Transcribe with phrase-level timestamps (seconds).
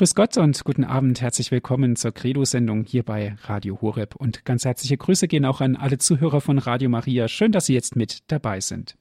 [0.00, 1.20] Grüß Gott und guten Abend.
[1.20, 4.16] Herzlich willkommen zur Credo-Sendung hier bei Radio Horeb.
[4.16, 7.28] Und ganz herzliche Grüße gehen auch an alle Zuhörer von Radio Maria.
[7.28, 8.96] Schön, dass Sie jetzt mit dabei sind.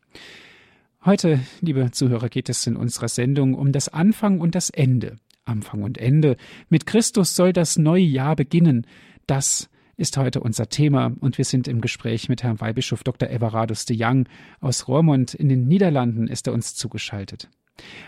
[1.06, 5.16] Heute, liebe Zuhörer, geht es in unserer Sendung um das Anfang und das Ende.
[5.46, 6.36] Anfang und Ende.
[6.68, 8.86] Mit Christus soll das neue Jahr beginnen.
[9.26, 13.30] Das ist heute unser Thema und wir sind im Gespräch mit Herrn Weihbischof Dr.
[13.30, 14.28] Everardus de Young
[14.60, 17.48] aus Roermond in den Niederlanden ist er uns zugeschaltet.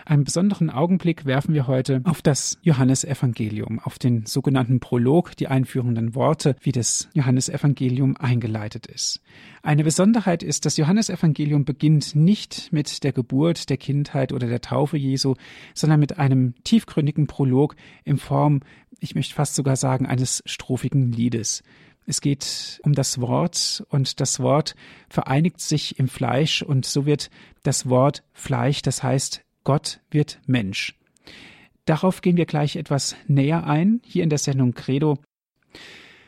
[0.04, 6.14] Einen besonderen Augenblick werfen wir heute auf das Johannesevangelium, auf den sogenannten Prolog, die einführenden
[6.14, 9.20] Worte, wie das Johannesevangelium eingeleitet ist.
[9.62, 14.96] Eine Besonderheit ist, das Johannesevangelium beginnt nicht mit der Geburt, der Kindheit oder der Taufe
[14.96, 15.34] Jesu,
[15.74, 18.60] sondern mit einem tiefgründigen Prolog in Form,
[19.00, 21.62] ich möchte fast sogar sagen, eines strophigen Liedes.
[22.06, 24.74] Es geht um das Wort und das Wort
[25.08, 27.30] vereinigt sich im Fleisch und so wird
[27.62, 30.94] das Wort Fleisch, das heißt Gott wird Mensch.
[31.84, 35.18] Darauf gehen wir gleich etwas näher ein, hier in der Sendung Credo.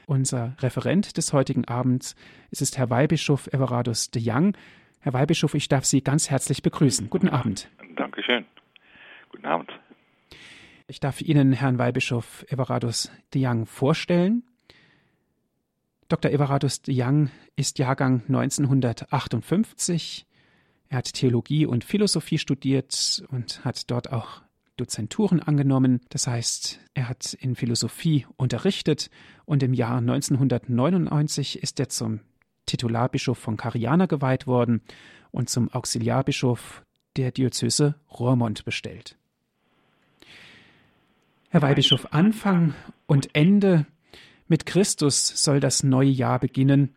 [0.06, 2.14] Unser Referent des heutigen Abends
[2.50, 4.56] ist, ist Herr Weihbischof Everardus de Young.
[5.00, 7.08] Herr Weihbischof, ich darf Sie ganz herzlich begrüßen.
[7.10, 7.68] Guten Abend.
[7.96, 8.44] Dankeschön.
[9.30, 9.70] Guten Abend.
[10.86, 14.42] Ich darf Ihnen Herrn Weihbischof Everardus de Young vorstellen.
[16.08, 16.30] Dr.
[16.30, 20.26] Everardus de Young ist Jahrgang 1958.
[20.88, 24.42] Er hat Theologie und Philosophie studiert und hat dort auch
[24.76, 26.00] Dozenturen angenommen.
[26.08, 29.10] Das heißt, er hat in Philosophie unterrichtet
[29.44, 32.20] und im Jahr 1999 ist er zum
[32.66, 34.82] Titularbischof von Cariana geweiht worden
[35.30, 36.84] und zum Auxiliarbischof
[37.16, 39.16] der Diözese Roermond bestellt.
[41.50, 42.74] Herr Weihbischof, Anfang
[43.06, 43.86] und Ende
[44.48, 46.94] mit Christus soll das neue Jahr beginnen.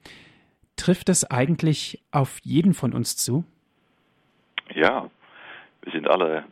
[0.75, 3.45] Trifft es eigentlich auf jeden von uns zu?
[4.77, 5.09] Ja,
[5.81, 6.43] wir sind alle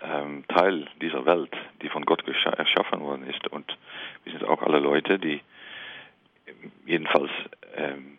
[0.00, 1.50] ähm, Teil dieser Welt,
[1.82, 3.48] die von Gott erschaffen worden ist.
[3.48, 3.76] Und
[4.22, 5.40] wir sind auch alle Leute, die
[6.84, 7.32] jedenfalls
[7.74, 8.18] ähm,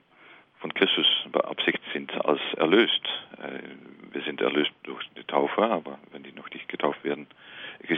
[0.60, 3.02] von Christus beabsichtigt sind als erlöst.
[3.42, 7.28] Äh, wir sind erlöst durch die Taufe, aber wenn die noch nicht getauft werden,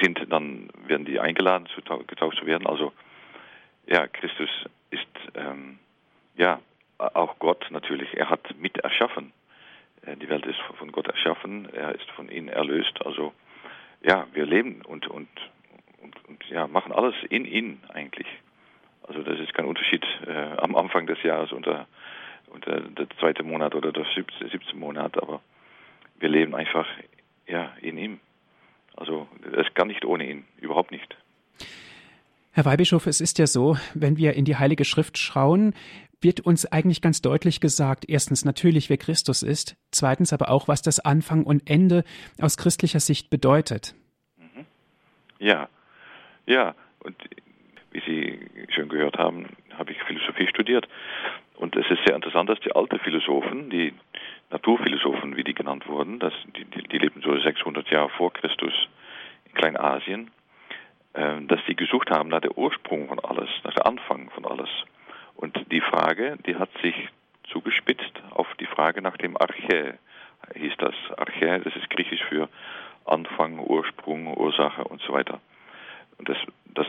[0.04, 2.68] sind, dann werden die eingeladen, zu getauft zu werden.
[2.68, 2.94] Also
[3.88, 4.52] ja, Christus
[4.92, 5.80] ist ähm,
[6.38, 6.60] ja
[7.00, 8.16] auch Gott natürlich.
[8.16, 9.34] Er hat mit erschaffen.
[10.06, 13.06] Äh, die Welt ist von Gott erschaffen, er ist von ihnen erlöst.
[13.06, 13.34] Also
[14.02, 15.30] ja, wir leben und, und,
[16.02, 18.28] und, und ja, machen alles in ihn eigentlich.
[19.04, 21.88] Also das ist kein Unterschied äh, am Anfang des Jahres unter,
[22.48, 25.42] unter der zweite Monat oder der siebte, siebte Monat, aber
[26.20, 26.88] wir leben einfach
[27.48, 28.20] ja, in ihm.
[28.96, 31.16] Also es kann nicht ohne ihn, überhaupt nicht.
[32.52, 35.74] Herr Weihbischof, es ist ja so, wenn wir in die Heilige Schrift schauen,
[36.22, 40.82] wird uns eigentlich ganz deutlich gesagt, erstens natürlich, wer Christus ist, zweitens aber auch, was
[40.82, 42.04] das Anfang und Ende
[42.42, 43.96] aus christlicher Sicht bedeutet.
[44.38, 44.66] Mhm.
[45.40, 45.70] Ja,
[46.46, 47.16] ja, und
[47.92, 48.40] wie Sie
[48.74, 49.48] schon gehört haben,
[49.78, 50.88] habe ich Philosophie studiert.
[51.56, 53.94] Und es ist sehr interessant, dass die alten Philosophen, die
[54.50, 58.74] Naturphilosophen, wie die genannt wurden, das, die, die, die lebten so 600 Jahre vor Christus
[59.46, 60.32] in Kleinasien,
[61.14, 64.70] äh, dass sie gesucht haben nach der Ursprung von alles, nach der Anfang von alles.
[65.40, 67.08] Und die Frage, die hat sich
[67.50, 69.94] zugespitzt auf die Frage nach dem Archä.
[70.54, 72.50] Hieß das Archä, das ist griechisch für
[73.06, 75.40] Anfang, Ursprung, Ursache und so weiter.
[76.18, 76.38] Und das,
[76.76, 76.88] das,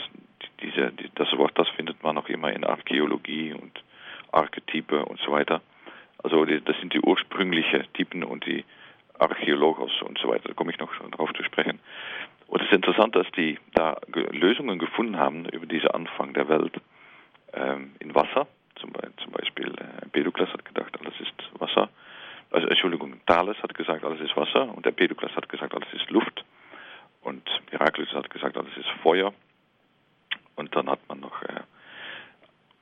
[0.63, 3.85] diese, das Wort, das findet man noch immer in Archäologie und
[4.33, 5.61] Archetype und so weiter.
[6.25, 8.65] Also das sind die ursprünglichen Typen und die
[9.21, 10.49] Archäologos und so weiter.
[10.49, 11.79] Da komme ich noch darauf zu sprechen.
[12.49, 13.97] Und es ist interessant, dass die da
[14.33, 16.81] Lösungen gefunden haben über diesen Anfang der Welt
[17.53, 18.47] ähm, in Wasser.
[18.77, 21.89] Zum, zum Beispiel äh, Empedokles hat gedacht, alles ist Wasser.
[22.51, 26.45] Also Entschuldigung, Thales hat gesagt, alles ist Wasser und Empedokles hat gesagt, alles ist Luft.
[27.23, 29.33] Und Heraklitus hat gesagt, alles ist Feuer.
[30.57, 31.61] Und dann hat man noch äh,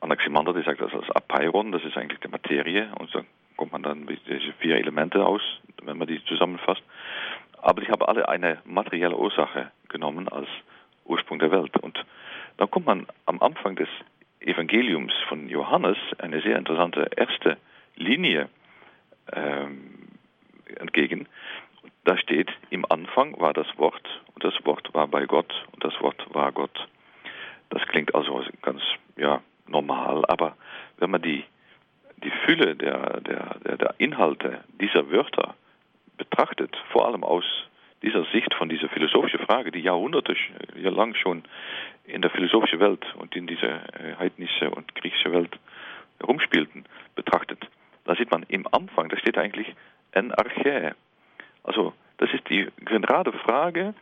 [0.01, 2.91] Anaximander, der sagt, das ist Apeiron, das ist eigentlich die Materie.
[2.99, 3.25] Und so
[3.57, 5.43] kommt man dann mit diese vier Elemente aus,
[5.83, 6.83] wenn man die zusammenfasst.
[7.61, 10.49] Aber die haben alle eine materielle Ursache genommen als
[11.05, 11.77] Ursprung der Welt.
[11.79, 12.05] Und
[12.57, 13.89] dann kommt man am Anfang des
[14.41, 17.57] Evangeliums von Johannes eine sehr interessante erste
[17.97, 18.49] Linie
[19.33, 20.09] ähm,
[20.77, 21.27] entgegen.
[22.05, 26.01] Da steht, im Anfang war das Wort und das Wort war bei Gott und das
[26.01, 26.89] Wort war Gott.
[27.71, 28.81] Das klingt also ganz
[29.17, 30.57] ja, normal, aber
[30.99, 31.45] wenn man die,
[32.23, 35.55] die Fülle der, der, der, der Inhalte dieser Wörter
[36.17, 37.45] betrachtet, vor allem aus
[38.03, 40.37] dieser Sicht von dieser philosophischen Frage, die Jahrhunderte
[40.75, 41.43] lang schon
[42.05, 45.59] in der philosophischen Welt und in dieser äh, heidnische und griechische Welt
[46.21, 46.85] herumspielten,
[47.15, 47.67] betrachtet,
[48.05, 49.75] da sieht man im Anfang, da steht eigentlich
[50.13, 50.93] ein Archä.
[51.63, 53.95] Also das ist die gerade Frage,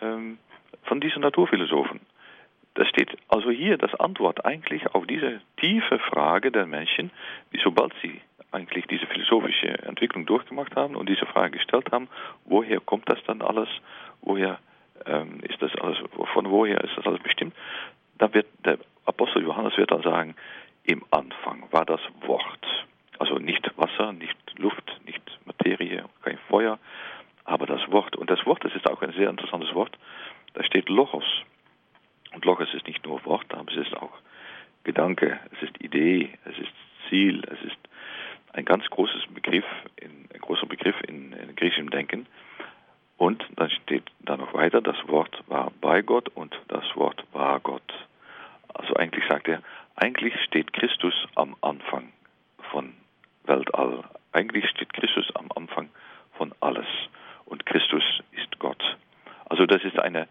[0.00, 0.38] ähm,
[0.84, 2.00] von diesen Naturphilosophen.
[2.74, 7.10] Da steht also hier das Antwort eigentlich auf diese tiefe Frage der Menschen,
[7.50, 8.20] wie sobald sie
[8.52, 12.08] eigentlich diese philosophische Entwicklung durchgemacht haben und diese Frage gestellt haben,
[12.44, 13.68] woher kommt das dann alles,
[14.20, 14.58] woher
[15.06, 15.98] ähm, ist das alles,
[16.32, 17.54] von woher ist das alles bestimmt,
[18.18, 20.36] da wird der Apostel Johannes wird dann sagen,
[20.84, 22.86] im Anfang war das Wort.
[23.18, 26.78] Also nicht Wasser, nicht Luft, nicht Materie, kein Feuer,
[27.44, 28.16] aber das Wort.
[28.16, 29.96] Und das Wort, das ist auch ein sehr interessantes Wort.
[30.54, 31.24] Da steht Logos.
[32.34, 34.12] Und Logos ist nicht nur Wort, aber es ist auch
[34.84, 36.72] Gedanke, es ist Idee, es ist
[37.08, 37.78] Ziel, es ist
[38.52, 39.64] ein ganz großes Begriff,
[40.02, 42.26] ein großer Begriff in, in griechischem Denken.
[43.16, 47.60] Und dann steht da noch weiter, das Wort war bei Gott und das Wort war
[47.60, 47.92] Gott.
[48.74, 49.62] Also eigentlich sagt er,
[49.96, 52.12] eigentlich steht Christus am Anfang
[52.70, 52.94] von
[53.44, 54.04] Weltall.
[54.32, 55.90] Eigentlich steht Christus am Anfang
[56.32, 56.86] von alles.
[57.44, 58.02] Und Christus
[58.32, 58.82] ist Gott.
[59.48, 60.26] Also das ist eine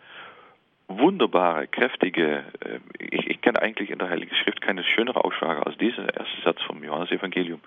[1.00, 5.78] wunderbare, kräftige, äh, ich, ich kenne eigentlich in der Heiligen Schrift keine schönere Aussage als
[5.78, 7.62] dieser erste Satz vom Johannesevangelium,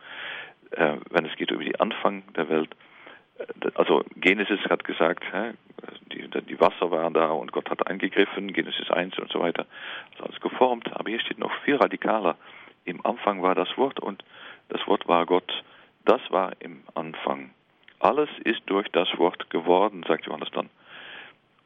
[0.73, 2.71] äh, wenn es geht über die Anfang der Welt.
[3.38, 5.25] Äh, also Genesis hat gesagt,
[6.12, 9.67] die, die, Wasser waren da und Gott hat eingegriffen, Genesis 1 und so weiter,
[10.12, 10.91] ist alles geformt.
[10.93, 12.37] Aber hier steht noch viel radikaler.
[12.85, 14.25] Im Anfang war das Wort und
[14.69, 15.65] das Wort war Gott.
[16.05, 17.50] Das war im Anfang.
[17.99, 20.69] Alles ist durch das Wort geworden, sagt Johannes dann.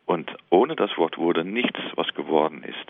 [0.09, 2.87] Und ohne das Wort wurde nichts, was geworden ist.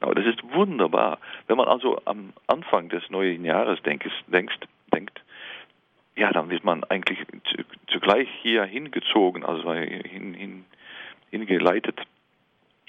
[0.00, 1.20] Das ist wunderbar.
[1.46, 5.22] Wenn man also am Anfang des neuen Jahres denkt, denkt,
[6.16, 7.20] ja, dann wird man eigentlich
[7.86, 10.64] zugleich hier hingezogen, also hin, hin,
[11.30, 12.00] hingeleitet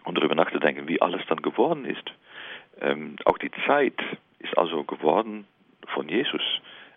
[0.06, 2.12] und darüber nachzudenken, wie alles dann geworden ist.
[2.82, 4.02] Ähm, auch die Zeit
[4.40, 5.46] ist also geworden
[5.90, 6.42] von Jesus.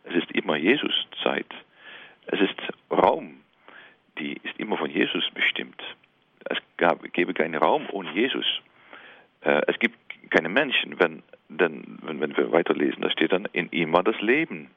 [0.04, 1.52] Es ist immer Jesus-Zeit.
[2.24, 2.56] Es ist
[2.90, 3.42] Raum,
[4.18, 5.94] die ist immer von Jesus bestimmt es
[6.82, 8.46] gab, gäbe keinen Raum ohne Jesus.
[9.42, 9.96] Äh, es gibt
[10.30, 14.20] keine Menschen, wenn, denn, wenn, wenn wir weiterlesen, da steht dann, in ihm war das
[14.20, 14.68] Leben.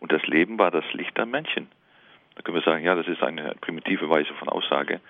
[0.00, 1.68] Und das Leben war das Licht der Menschen.
[2.34, 5.00] Da können wir sagen, ja, das ist eine primitive Weise von Aussage,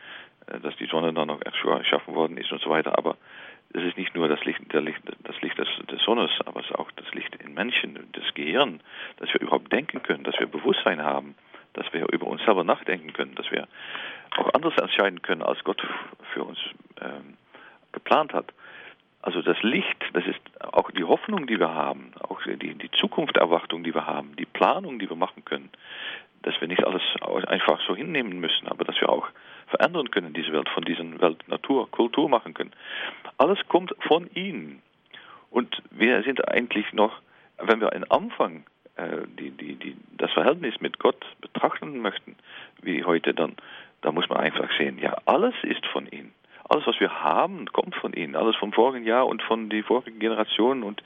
[0.46, 2.98] äh, dass die Sonne dann noch erschaffen worden ist und so weiter.
[2.98, 3.16] Aber
[3.72, 6.74] es ist nicht nur das Licht, Licht, das Licht des, des Sonnes, aber es ist
[6.74, 8.80] auch das Licht in Menschen, das Gehirn,
[9.16, 11.34] dass wir überhaupt denken können, dass wir Bewusstsein haben,
[11.72, 13.68] dass wir über uns selber nachdenken können, dass wir
[14.36, 15.82] auch anders entscheiden können, als Gott
[16.32, 16.58] für uns
[17.00, 17.36] ähm,
[17.92, 18.46] geplant hat.
[19.22, 20.40] Also das Licht, das ist
[20.72, 24.98] auch die Hoffnung, die wir haben, auch die, die Zukunftserwartung, die wir haben, die Planung,
[24.98, 25.68] die wir machen können,
[26.42, 27.02] dass wir nicht alles
[27.48, 29.28] einfach so hinnehmen müssen, aber dass wir auch
[29.66, 32.72] verändern können, diese Welt, von dieser Welt Natur, Kultur machen können.
[33.36, 34.80] Alles kommt von ihm.
[35.50, 37.20] Und wir sind eigentlich noch,
[37.58, 38.64] wenn wir einen Anfang,
[38.96, 42.36] äh, die, die, die, das Verhältnis mit Gott betrachten möchten,
[42.82, 43.56] wie heute, dann
[44.02, 46.32] da muss man einfach sehen, ja, alles ist von ihm.
[46.68, 48.36] Alles, was wir haben, kommt von ihm.
[48.36, 51.02] Alles vom vorigen Jahr und von den vorigen Generationen und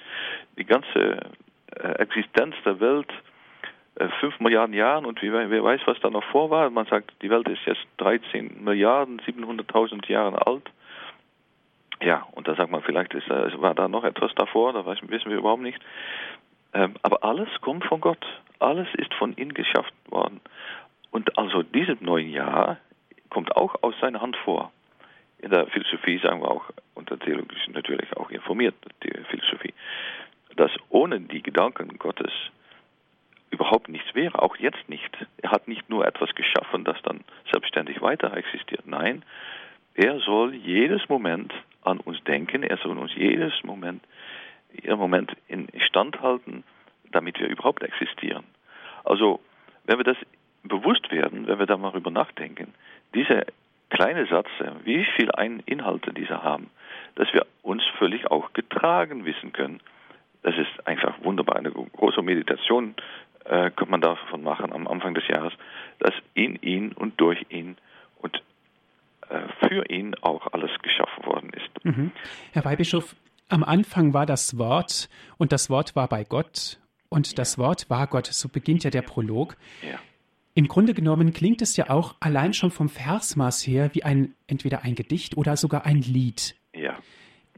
[0.59, 1.31] die ganze
[1.75, 3.11] äh, Existenz der Welt,
[3.97, 6.69] äh, fünf Milliarden Jahren und wer, wer weiß, was da noch vor war.
[6.69, 10.71] Man sagt, die Welt ist jetzt 13 Milliarden, 700.000 Jahre alt.
[12.03, 15.31] Ja, und da sagt man, vielleicht ist, äh, war da noch etwas davor, da wissen
[15.31, 15.81] wir überhaupt nicht.
[16.75, 18.25] Ähm, aber alles kommt von Gott.
[18.59, 20.41] Alles ist von ihm geschaffen worden.
[21.11, 22.79] Und also dieses neue Jahr
[23.35, 24.71] kommt auch aus seiner Hand vor.
[25.39, 29.75] In der Philosophie sagen wir auch, und der Theologie ist natürlich auch informiert, die Philosophie,
[30.55, 32.31] dass ohne die Gedanken Gottes
[33.51, 35.11] überhaupt nichts wäre, auch jetzt nicht.
[35.43, 38.87] Er hat nicht nur etwas geschaffen, das dann selbstständig weiter existiert.
[38.87, 39.25] Nein,
[39.95, 44.05] er soll jedes Moment an uns denken, er soll uns jedes Moment,
[44.81, 46.63] jeden Moment in Stand halten,
[47.11, 48.45] damit wir überhaupt existieren.
[49.05, 49.41] Also,
[49.87, 50.19] wenn wir das
[50.63, 52.73] bewusst werden, wenn wir darüber nachdenken,
[53.15, 53.47] diese
[53.91, 54.49] kleine Satz,
[54.85, 55.31] wie viel
[55.67, 56.71] Inhalte diese haben,
[57.15, 59.81] dass wir uns völlig auch getragen wissen können.
[60.43, 61.57] Das ist einfach wunderbar.
[61.57, 62.95] Eine große Meditation
[63.45, 65.53] äh, kann man davon machen am Anfang des Jahres,
[66.01, 67.77] dass in ihn und durch ihn
[68.19, 68.43] und
[69.29, 71.85] äh, für ihn auch alles geschaffen worden ist.
[71.85, 72.11] Mhm.
[72.53, 73.15] Herr Weihbischof,
[73.49, 76.79] am Anfang war das Wort und das Wort war bei Gott
[77.09, 78.27] und das Wort war Gott.
[78.27, 79.57] So beginnt ja der Prolog.
[79.83, 79.99] Ja.
[80.57, 84.85] Im Grunde genommen klingt es ja auch allein schon vom Versmaß her wie ein entweder
[84.85, 86.55] ein Gedicht oder sogar ein Lied.
[86.73, 86.97] Ja.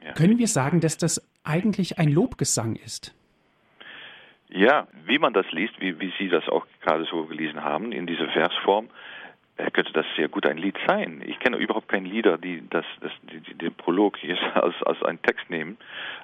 [0.02, 0.12] ja.
[0.12, 3.14] Können wir sagen, dass das eigentlich ein Lobgesang ist?
[4.48, 8.06] Ja, wie man das liest, wie, wie Sie das auch gerade so gelesen haben, in
[8.06, 8.88] dieser Versform,
[9.58, 11.22] äh, könnte das sehr gut ein Lied sein.
[11.26, 15.02] Ich kenne überhaupt keine Lieder, die das, das die, die, den Prolog hier als, als
[15.02, 15.78] einen Text nehmen.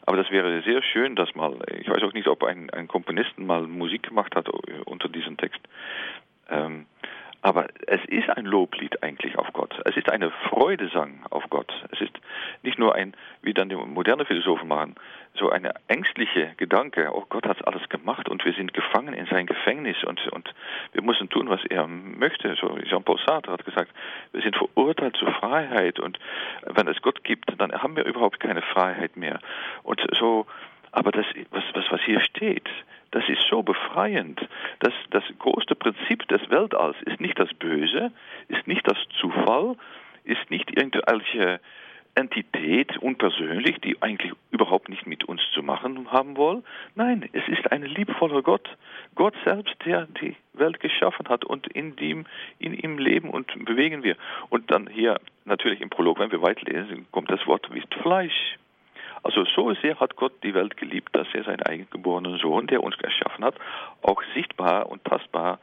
[0.07, 3.47] Aber das wäre sehr schön, dass mal, ich weiß auch nicht, ob ein, ein Komponisten
[3.47, 5.61] mal Musik gemacht hat äh, unter diesem Text.
[6.53, 6.87] Ähm,
[7.45, 9.75] Aber es ist ein Loblied eigentlich auf Gott.
[9.85, 11.73] Es ist eine Freudesang auf Gott.
[11.91, 12.13] Es ist
[12.63, 14.95] nicht nur ein, wie dann die moderne Philosophen machen,
[15.35, 19.47] so eine ängstliche Gedanke, oh Gott hat alles gemacht und wir sind gefangen in sein
[19.47, 20.55] Gefängnis und, und
[20.93, 22.55] wir müssen tun, was er möchte.
[22.61, 23.91] So Jean-Paul Sartre hat gesagt,
[24.31, 26.21] wir sind verurteilt zur Freiheit und
[26.67, 29.41] wenn es Gott gibt, dann haben wir überhaupt keine Freiheit mehr.
[29.83, 30.47] Und so,
[30.93, 32.69] aber das, was, was, was hier steht,
[33.11, 34.41] das ist so befreiend.
[34.81, 38.13] Das, das größte Prinzip des Weltalls ist nicht das Böse,
[38.49, 39.77] ist nicht das Zufall,
[40.25, 41.61] ist nicht irgendwelche
[42.15, 46.63] Entität unpersönlich, die eigentlich überhaupt nicht mit uns zu machen haben will.
[46.95, 48.69] Nein, es ist ein liebevoller Gott.
[49.15, 52.27] Gott selbst, der die Welt geschaffen hat und in ihm,
[52.59, 54.17] in ihm leben und bewegen wir.
[54.51, 58.59] Und dann hier natürlich im Prolog, wenn wir weiterlesen, kommt das Wort wie Fleisch.
[59.23, 62.97] Also so sehr hat Gott die Welt geliebt, dass er seinen eigengeborenen Sohn, der uns
[63.01, 63.55] erschaffen hat,
[64.03, 65.59] auch sichtbar und tastbar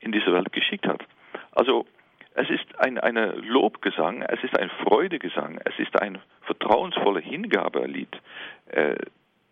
[0.00, 1.02] in diese Welt geschickt hat.
[1.52, 1.86] Also
[2.34, 8.14] es ist ein eine Lobgesang, es ist ein Freudegesang, es ist ein vertrauensvoller Hingabelied.
[8.66, 8.96] Äh,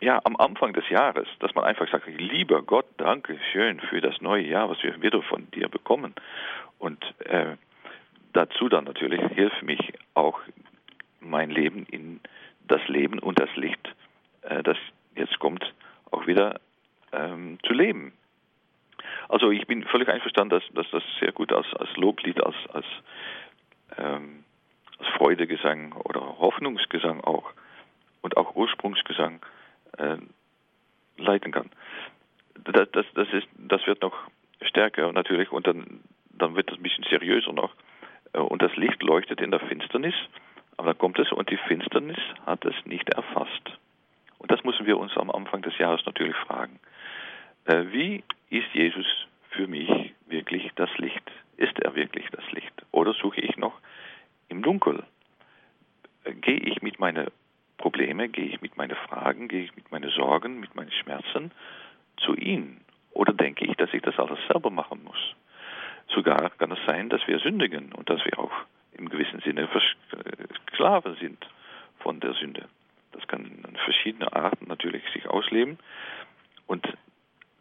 [0.01, 4.21] ja, am Anfang des Jahres, dass man einfach sagt, lieber Gott, danke schön für das
[4.21, 6.15] neue Jahr, was wir wieder von dir bekommen.
[6.79, 7.57] Und äh,
[8.35, 10.41] dazu dann natürlich hilft mich auch
[11.21, 12.21] mein Leben in
[12.65, 13.95] das Leben und das Licht,
[14.43, 14.77] äh, das
[15.15, 15.75] jetzt kommt,
[16.11, 16.61] auch wieder
[17.13, 18.13] ähm, zu leben.
[19.29, 22.87] Also ich bin völlig einverstanden, dass, dass das sehr gut als, als Loblied, als, als,
[23.97, 24.45] ähm,
[24.99, 27.53] als Freudegesang oder Hoffnungsgesang auch
[28.23, 29.41] und auch Ursprungsgesang
[29.99, 30.17] äh,
[31.17, 31.71] leiten kann.
[32.65, 34.15] Das, das, das, ist, das wird noch
[34.63, 37.75] stärker natürlich und dann, dann wird es ein bisschen seriöser noch.
[38.33, 40.15] Äh, und das Licht leuchtet in der Finsternis
[40.77, 43.79] aber da kommt es und die Finsternis hat es nicht erfasst.
[44.39, 46.79] Und das müssen wir uns am Anfang des Jahres natürlich fragen.
[47.65, 49.07] Äh, wie ist Jesus
[49.51, 51.31] für mich wirklich das Licht?
[51.57, 52.73] Ist er wirklich das Licht?
[52.91, 53.79] Oder suche ich noch
[54.49, 55.05] im Dunkel?
[56.25, 57.29] Äh, gehe ich mit meinen
[57.79, 61.53] Problemen, gehe ich mit meinen Fragen, gehe ich mit meinen Sorgen, mit meinen Schmerzen
[62.19, 62.81] zu ihm?
[63.13, 65.35] Oder denke ich, dass ich das alles selber machen muss?
[66.09, 68.53] Sogar kann es sein, dass wir sündigen und dass wir auch
[68.93, 69.69] im gewissen Sinne
[70.85, 71.39] Sklave sind
[72.01, 72.69] von der Sünde.
[73.13, 75.79] Das kann in verschiedenen Arten natürlich sich ausleben
[76.67, 76.87] und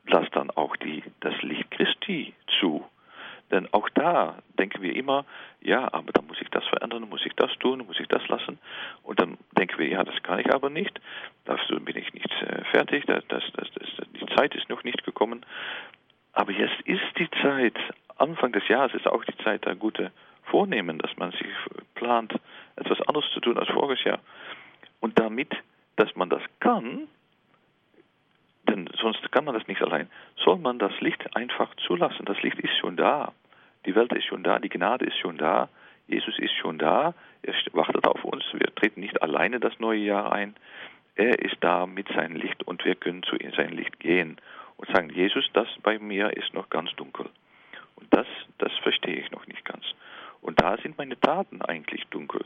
[0.08, 2.86] lass dann auch die, das Licht Christi zu.
[3.50, 5.24] Denn auch da denken wir immer,
[5.62, 8.60] ja, aber dann muss ich das verändern, muss ich das tun, muss ich das lassen.
[9.03, 11.00] Und dann denken wir, ja, das kann ich aber nicht,
[11.46, 13.70] dazu bin ich nicht äh, fertig, das, das, das,
[14.20, 15.46] die Zeit ist noch nicht gekommen.
[16.34, 17.77] Aber jetzt ist die Zeit,
[18.18, 20.12] Anfang des Jahres ist auch die Zeit der gute
[20.46, 21.48] vornehmen, dass man sich
[21.96, 22.34] plant,
[22.75, 24.20] etwas anderes zu tun als voriges Jahr.
[25.00, 25.51] Und damit,
[25.96, 27.08] dass man das kann,
[28.70, 32.25] denn sonst kann man das nicht allein, soll man das Licht einfach zulassen.
[32.25, 33.34] Das Licht ist schon da.
[33.86, 35.70] Die Welt ist schon da, die Gnade ist schon da,
[36.08, 38.44] Jesus ist schon da, er wartet auf uns.
[38.53, 40.56] Wir treten nicht alleine das neue Jahr ein.
[41.15, 44.38] Er ist da mit seinem Licht und wir können zu seinem Licht gehen
[44.77, 47.25] und sagen, Jesus, das bei mir ist noch ganz dunkel.
[47.96, 48.27] Und das,
[48.58, 49.84] das verstehe ich noch nicht ganz.
[50.44, 52.44] Und da sind meine Taten eigentlich dunkel.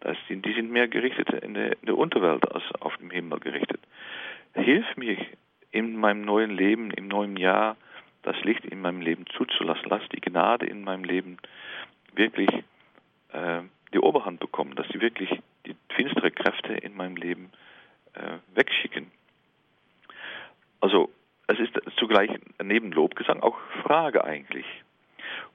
[0.00, 3.40] Das sind, die sind mehr gerichtet in der, in der Unterwelt als auf dem Himmel
[3.40, 3.80] gerichtet.
[4.54, 5.16] Hilf mir
[5.72, 7.76] in meinem neuen Leben, im neuen Jahr,
[8.22, 9.86] das Licht in meinem Leben zuzulassen.
[9.88, 11.38] Lass die Gnade in meinem Leben
[12.14, 12.50] wirklich
[13.32, 13.62] äh,
[13.94, 15.30] die Oberhand bekommen, dass sie wirklich
[15.66, 17.50] die finstere Kräfte in meinem Leben
[18.12, 19.10] äh, wegschicken.
[20.80, 21.10] Also
[21.46, 22.30] es ist zugleich
[22.80, 24.66] neben Lobgesang auch Frage eigentlich.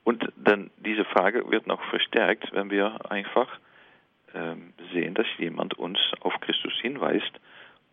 [0.03, 3.49] Und dann diese Frage wird noch verstärkt, wenn wir einfach
[4.33, 7.31] ähm, sehen, dass jemand uns auf Christus hinweist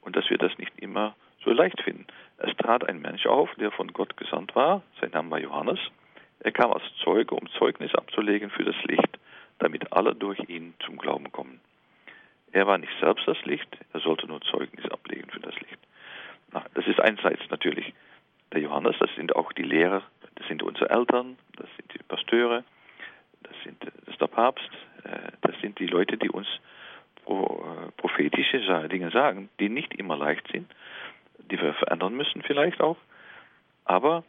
[0.02, 2.06] und dass wir das nicht immer so leicht finden.
[2.38, 5.80] Es trat ein Mensch auf, der von Gott gesandt war, sein Name war Johannes.
[6.40, 9.18] Er kam als Zeuge, um Zeugnis abzulegen für das Licht,
[9.58, 11.60] damit alle durch ihn zum Glauben kommen.
[12.52, 15.78] Er war nicht selbst das Licht, er sollte nur Zeugnis ablegen für das Licht.
[16.52, 17.94] Na, das ist einerseits natürlich
[18.52, 20.02] der Johannes, das sind auch die Lehrer,
[20.36, 22.64] das sind unsere Eltern, das sind die Pasteure,
[23.42, 24.70] das, sind, das ist der Papst,
[25.04, 26.46] äh, das sind die Leute, die uns
[27.26, 27.32] äh,
[27.96, 30.70] prophetische Dinge sagen, die nicht immer leicht sind,
[31.50, 32.96] die wir verändern müssen vielleicht auch,
[33.84, 34.24] aber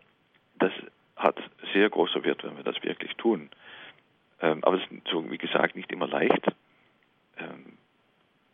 [0.60, 0.72] das
[1.16, 1.38] hat
[1.74, 3.50] sehr großer Wert, wenn wir das wirklich tun.
[4.42, 6.46] Ähm, aber es ist, wie gesagt, nicht immer leicht.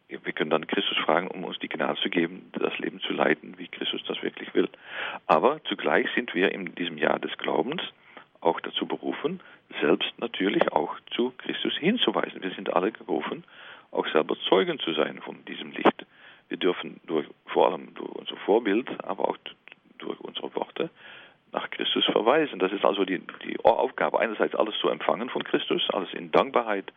[0.09, 3.59] Wir können dann Christus fragen, um uns die Gnade zu geben, das Leben zu leiten,
[3.59, 4.67] wie Christus das wirklich will.
[5.27, 7.81] Aber zugleich sind wir in diesem Jahr des Glaubens
[8.41, 9.39] auch dazu berufen,
[9.81, 12.41] selbst natürlich auch zu Christus hinzuweisen.
[12.41, 13.43] Wir sind alle gerufen,
[13.91, 16.05] auch selber Zeugen zu sein von diesem Licht.
[16.47, 19.37] Wir dürfen durch, vor allem durch unser Vorbild, aber auch
[19.99, 20.89] durch unsere Worte
[21.51, 22.57] nach Christus verweisen.
[22.57, 26.91] Das ist also die, die Aufgabe, einerseits alles zu empfangen von Christus, alles in Dankbarkeit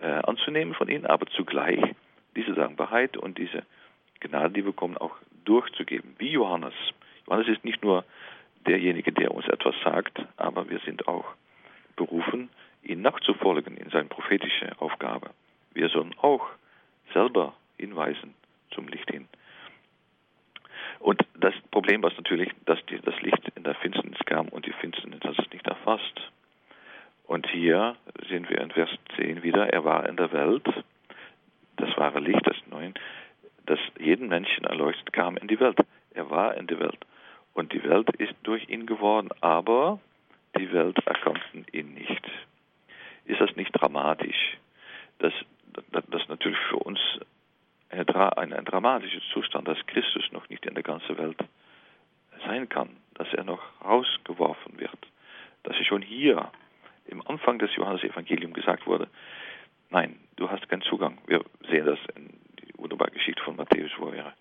[0.00, 1.80] äh, anzunehmen von ihm, aber zugleich
[2.36, 3.64] diese Dankbarkeit und diese
[4.20, 6.74] Gnade, die wir bekommen, auch durchzugeben, wie Johannes.
[7.26, 8.04] Johannes ist nicht nur
[8.66, 11.24] derjenige, der uns etwas sagt, aber wir sind auch
[11.96, 12.50] berufen,
[12.82, 15.30] ihm nachzufolgen in seine prophetische Aufgabe.
[15.72, 16.46] Wir sollen auch
[17.12, 18.34] selber hinweisen
[18.70, 19.28] zum Licht hin.
[20.98, 24.72] Und das Problem war natürlich, dass die, das Licht in der Finsternis kam und die
[24.72, 26.20] Finsternis hat es nicht erfasst.
[27.26, 27.96] Und hier
[28.28, 30.66] sehen wir in Vers 10 wieder, er war in der Welt,
[32.00, 32.94] wahre Licht des Neuen,
[33.66, 35.78] das jeden Menschen erleuchtet, kam in die Welt.
[36.12, 36.98] Er war in der Welt.
[37.52, 40.00] Und die Welt ist durch ihn geworden, aber
[40.58, 42.22] die Welt erkannten ihn nicht.
[43.26, 44.56] Ist das nicht dramatisch?
[45.18, 45.32] Das,
[45.92, 46.98] das, das natürlich für uns
[47.90, 51.38] ein, ein, ein dramatischer Zustand, dass Christus noch nicht in der ganzen Welt
[52.46, 54.98] sein kann, dass er noch rausgeworfen wird,
[55.64, 56.50] dass er schon hier
[57.06, 59.08] im Anfang des Johannesevangeliums gesagt wurde,
[59.90, 61.18] nein, du hast keinen Zugang.
[61.26, 62.28] Wir sehen das in
[62.60, 64.34] die wunderbare Geschichte von Matthäus, wo er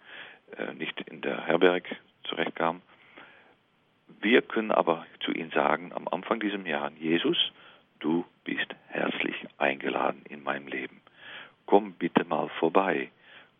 [0.58, 1.84] äh, nicht in der Herberg
[2.24, 2.82] zurechtkam.
[4.22, 7.38] Wir können aber zu ihm sagen, am Anfang dieses Jahres, Jesus,
[8.00, 11.02] du bist herzlich eingeladen in meinem Leben.
[11.66, 13.12] Komm bitte mal vorbei.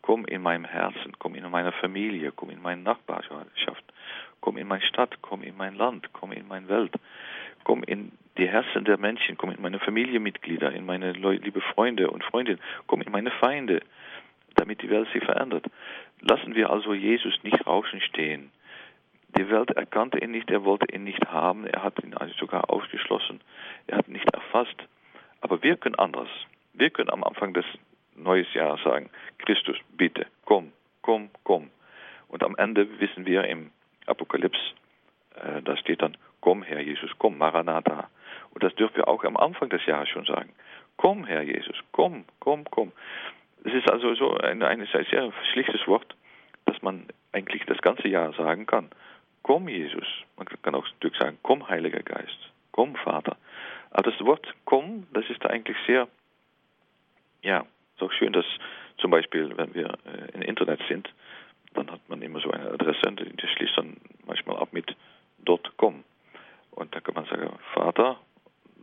[0.02, 3.84] Komm in meinem Herzen, komm in meine Familie, komm in meine Nachbarschaft,
[4.40, 6.94] komm in meine Stadt, komm in mein Land, komm in meine Welt,
[7.64, 12.24] komm in die Herzen der Menschen, komm in meine Familienmitglieder, in meine liebe Freunde und
[12.24, 13.80] Freundinnen, komm in meine Feinde,
[14.54, 15.66] damit die Welt sich verändert.
[16.20, 18.50] Lassen wir also Jesus nicht draußen stehen.
[19.36, 22.68] Die Welt erkannte ihn nicht, er wollte ihn nicht haben, er hat ihn also sogar
[22.68, 23.40] ausgeschlossen,
[23.86, 24.76] er hat ihn nicht erfasst.
[25.40, 26.28] Aber wir können anders.
[26.72, 27.64] Wir können am Anfang des
[28.16, 30.72] neues Jahr sagen, Christus, bitte, komm,
[31.02, 31.70] komm, komm.
[32.28, 33.70] Und am Ende wissen wir im
[34.06, 34.60] Apokalypse,
[35.36, 38.08] äh, da steht dann, komm Herr Jesus, komm, Maranatha.
[38.52, 40.52] Und das dürfen wir auch am Anfang des Jahres schon sagen.
[40.96, 42.92] Komm Herr Jesus, komm, komm, komm.
[43.64, 46.14] Es ist also so ein, ein sehr schlichtes Wort,
[46.66, 48.90] dass man eigentlich das ganze Jahr sagen kann.
[49.42, 50.06] Komm Jesus.
[50.36, 52.38] Man kann auch Stück sagen, komm Heiliger Geist,
[52.72, 53.36] komm Vater.
[53.90, 56.08] Aber das Wort komm, das ist eigentlich sehr,
[57.42, 57.64] ja,
[57.96, 58.46] ist auch schön, dass
[58.98, 61.08] zum Beispiel, wenn wir äh, im Internet sind,
[61.74, 64.94] dann hat man immer so eine Adresse und die schließt dann manchmal ab mit
[65.76, 66.04] .com.
[66.72, 68.29] Und da kann man sagen, Vater.com,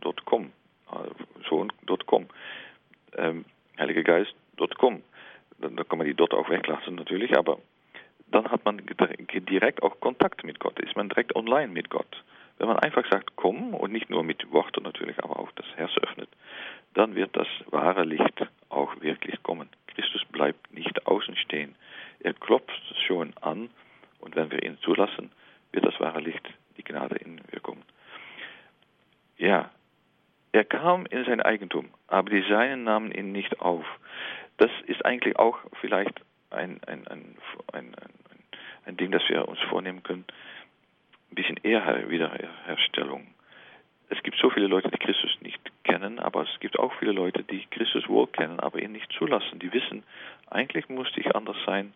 [0.04, 2.26] äh, Sohn.com,
[3.16, 3.44] ähm,
[3.78, 5.02] Heiliger Geist.com.
[5.60, 7.58] Dann, dann kann man die dort auch weglassen natürlich, aber
[8.30, 12.22] dann hat man direkt auch Kontakt mit Gott, ist man direkt online mit Gott.
[12.58, 15.92] Wenn man einfach sagt, komm, und nicht nur mit Worten natürlich, aber auch das Herz
[16.02, 16.28] öffnet,
[16.94, 19.68] dann wird das wahre Licht auch wirklich kommen.
[19.86, 21.76] Christus bleibt nicht außen stehen.
[22.20, 23.70] Er klopft schon an
[24.20, 25.30] und wenn wir ihn zulassen,
[25.72, 26.42] wird das wahre Licht,
[26.76, 27.82] die Gnade in Wirkung.
[29.36, 29.70] Ja,
[30.58, 33.84] er kam in sein Eigentum, aber die Seinen nahmen ihn nicht auf.
[34.56, 37.36] Das ist eigentlich auch vielleicht ein, ein, ein,
[37.72, 37.94] ein,
[38.84, 40.24] ein Ding, das wir uns vornehmen können.
[41.30, 43.28] Ein bisschen eher Wiederherstellung.
[44.08, 47.44] Es gibt so viele Leute, die Christus nicht kennen, aber es gibt auch viele Leute,
[47.44, 49.60] die Christus wohl kennen, aber ihn nicht zulassen.
[49.60, 50.02] Die wissen,
[50.50, 51.94] eigentlich musste ich anders sein,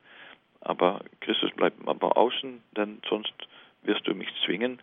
[0.60, 3.34] aber Christus bleibt aber außen, denn sonst
[3.82, 4.78] wirst du mich zwingen,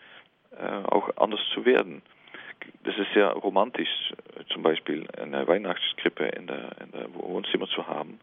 [0.51, 2.01] äh, auch anders zu werden.
[2.84, 4.13] Das ist sehr romantisch,
[4.52, 8.19] zum Beispiel eine Weihnachtskrippe in der, in der Wohnzimmer zu haben.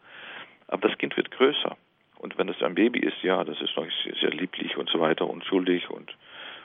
[0.69, 1.77] Aber das Kind wird größer.
[2.19, 3.87] Und wenn es ein Baby ist, ja, das ist noch
[4.21, 6.15] sehr lieblich und so weiter, unschuldig und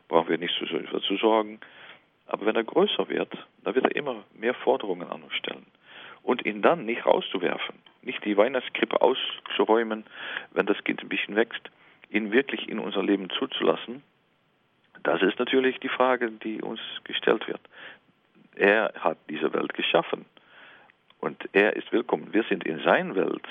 [0.07, 1.59] brauchen wir nicht zu, zu sorgen.
[2.27, 5.65] Aber wenn er größer wird, dann wird er immer mehr Forderungen an uns stellen.
[6.23, 10.05] Und ihn dann nicht rauszuwerfen, nicht die Weihnachtskrippe auszuräumen,
[10.51, 11.69] wenn das Kind ein bisschen wächst,
[12.09, 14.03] ihn wirklich in unser Leben zuzulassen,
[15.03, 17.61] das ist natürlich die Frage, die uns gestellt wird.
[18.55, 20.25] Er hat diese Welt geschaffen
[21.19, 22.33] und er ist willkommen.
[22.33, 23.47] Wir sind in seiner Welt.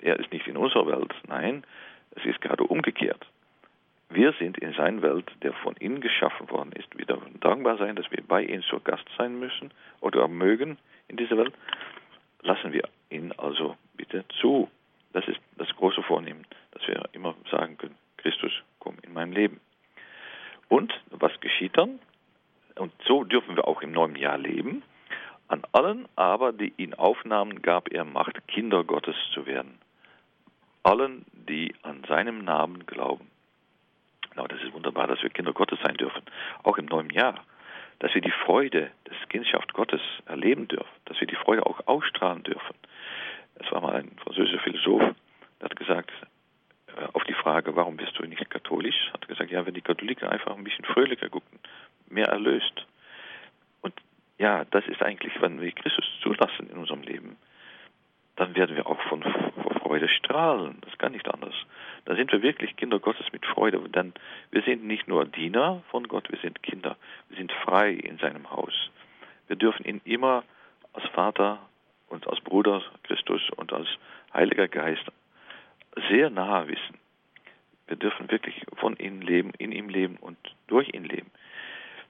[0.00, 1.14] Er ist nicht in unserer Welt.
[1.28, 1.64] Nein,
[2.12, 3.26] es ist gerade umgekehrt.
[4.08, 6.96] Wir sind in seiner Welt, der von ihm geschaffen worden ist.
[6.96, 11.16] Wir dürfen dankbar sein, dass wir bei ihm zur Gast sein müssen oder mögen in
[11.16, 11.54] dieser Welt.
[12.42, 14.70] Lassen wir ihn also bitte zu.
[15.12, 19.60] Das ist das große Vornehmen, dass wir immer sagen können, Christus, komm in mein Leben.
[20.68, 21.98] Und was geschieht dann?
[22.76, 24.82] Und so dürfen wir auch im neuen Jahr leben.
[25.48, 29.78] An allen aber, die ihn aufnahmen, gab er Macht, Kinder Gottes zu werden.
[30.82, 33.30] Allen, die an seinem Namen glauben.
[34.30, 36.22] Genau, das ist wunderbar, dass wir Kinder Gottes sein dürfen,
[36.62, 37.44] auch im neuen Jahr.
[38.00, 42.42] Dass wir die Freude des Kindschaft Gottes erleben dürfen, dass wir die Freude auch ausstrahlen
[42.42, 42.74] dürfen.
[43.54, 45.14] Es war mal ein französischer Philosoph,
[45.60, 46.12] der hat gesagt,
[47.12, 50.28] auf die Frage, warum bist du nicht katholisch, hat gesagt, gesagt, ja, wenn die Katholiken
[50.28, 51.58] einfach ein bisschen fröhlicher gucken,
[52.08, 52.86] mehr erlöst.
[53.82, 53.94] Und
[54.38, 57.36] ja, das ist eigentlich, wenn wir Christus zulassen in unserem Leben,
[58.36, 59.22] dann werden wir auch von,
[59.86, 60.78] Freude strahlen.
[60.80, 61.54] Das kann nicht anders.
[62.04, 64.12] Da sind wir wirklich Kinder Gottes mit Freude, denn
[64.50, 66.96] wir sind nicht nur Diener von Gott, wir sind Kinder.
[67.28, 68.74] Wir sind frei in seinem Haus.
[69.46, 70.42] Wir dürfen ihn immer
[70.92, 71.60] als Vater
[72.08, 73.86] und als Bruder Christus und als
[74.34, 75.04] Heiliger Geist
[76.08, 76.98] sehr nahe wissen.
[77.86, 81.30] Wir dürfen wirklich von ihm leben, in ihm leben und durch ihn leben.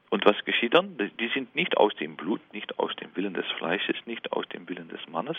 [0.08, 0.96] Und was geschieht dann?
[0.96, 4.68] Die sind nicht aus dem Blut, nicht aus dem Willen des Fleisches, nicht aus dem
[4.68, 5.36] Willen des Mannes,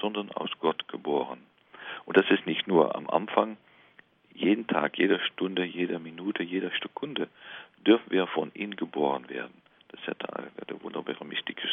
[0.00, 1.40] sondern aus Gott geboren.
[2.06, 3.56] Und das ist nicht nur am Anfang,
[4.32, 7.28] jeden Tag, jede Stunde, jede Minute, jede Sekunde
[7.86, 9.54] dürfen wir von ihm geboren werden.
[9.88, 10.22] Das hat
[10.68, 11.70] der wunderbare Mystikus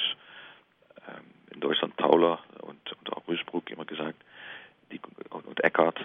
[1.08, 4.22] ähm, in Deutschland, Tauler und, und auch Rüsbruck immer gesagt,
[4.94, 6.00] die, und Eckhart,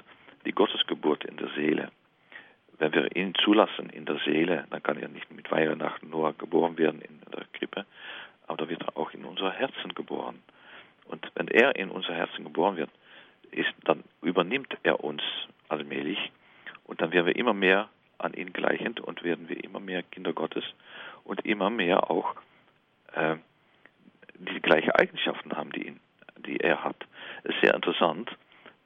[0.45, 1.91] die Gottesgeburt in der Seele.
[2.79, 6.79] Wenn wir ihn zulassen in der Seele, dann kann er nicht mit Weihnachten nur geboren
[6.79, 7.85] werden in der Krippe,
[8.47, 10.43] aber da wird er auch in unser Herzen geboren.
[11.07, 12.91] Und wenn er in unser Herzen geboren wird,
[13.51, 15.23] ist, dann übernimmt er uns
[15.69, 16.31] allmählich
[16.85, 20.33] und dann werden wir immer mehr an ihn gleichend und werden wir immer mehr Kinder
[20.33, 20.65] Gottes
[21.25, 22.35] und immer mehr auch
[23.13, 23.37] äh,
[24.35, 26.01] die gleichen Eigenschaften haben, die, ihn,
[26.47, 26.97] die er hat.
[27.45, 28.31] Es ist sehr interessant,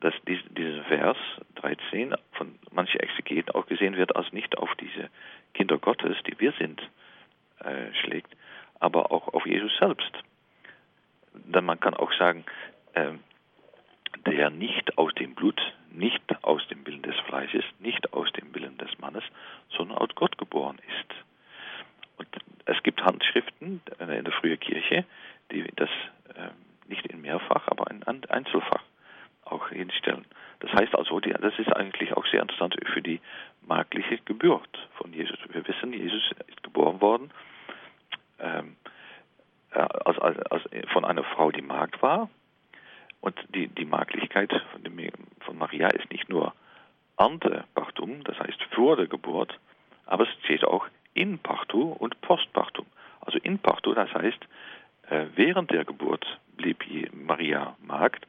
[0.02, 1.16] dass dies, dieser Vers
[1.56, 5.08] 13 von manchen Exegeten auch gesehen wird als nicht auf diese
[5.54, 6.82] Kinder Gottes, die wir sind,
[7.60, 8.34] äh, schlägt,
[8.80, 10.12] aber auch auf Jesus selbst.
[11.34, 12.44] Denn man kann auch sagen,
[12.94, 13.12] äh,
[14.26, 15.60] der nicht aus dem Blut,
[15.92, 19.24] nicht aus dem Willen des Fleisches, nicht aus dem Willen des Mannes,
[19.70, 21.14] sondern aus Gott geboren ist.
[22.18, 22.28] Und
[22.64, 25.04] es gibt Handschriften in der frühen Kirche,
[25.52, 25.90] die das
[26.34, 26.48] äh,
[26.88, 28.82] nicht in mehrfach, aber in Einzelfach
[29.52, 30.24] auch hinstellen.
[30.60, 33.20] Das heißt also, das ist eigentlich auch sehr interessant für die
[33.66, 35.38] magliche Geburt von Jesus.
[35.50, 37.30] Wir wissen, Jesus ist geboren worden
[38.38, 38.76] ähm,
[39.72, 40.62] äh, als, als, als
[40.92, 42.28] von einer Frau, die Magd war.
[43.20, 44.52] Und die, die Maglichkeit
[45.40, 46.52] von Maria ist nicht nur
[47.16, 49.58] ante partum, das heißt vor der Geburt,
[50.06, 52.86] aber es steht auch in partu und post partum.
[53.20, 54.44] Also in partu, das heißt,
[55.08, 58.26] äh, während der Geburt blieb Maria Magd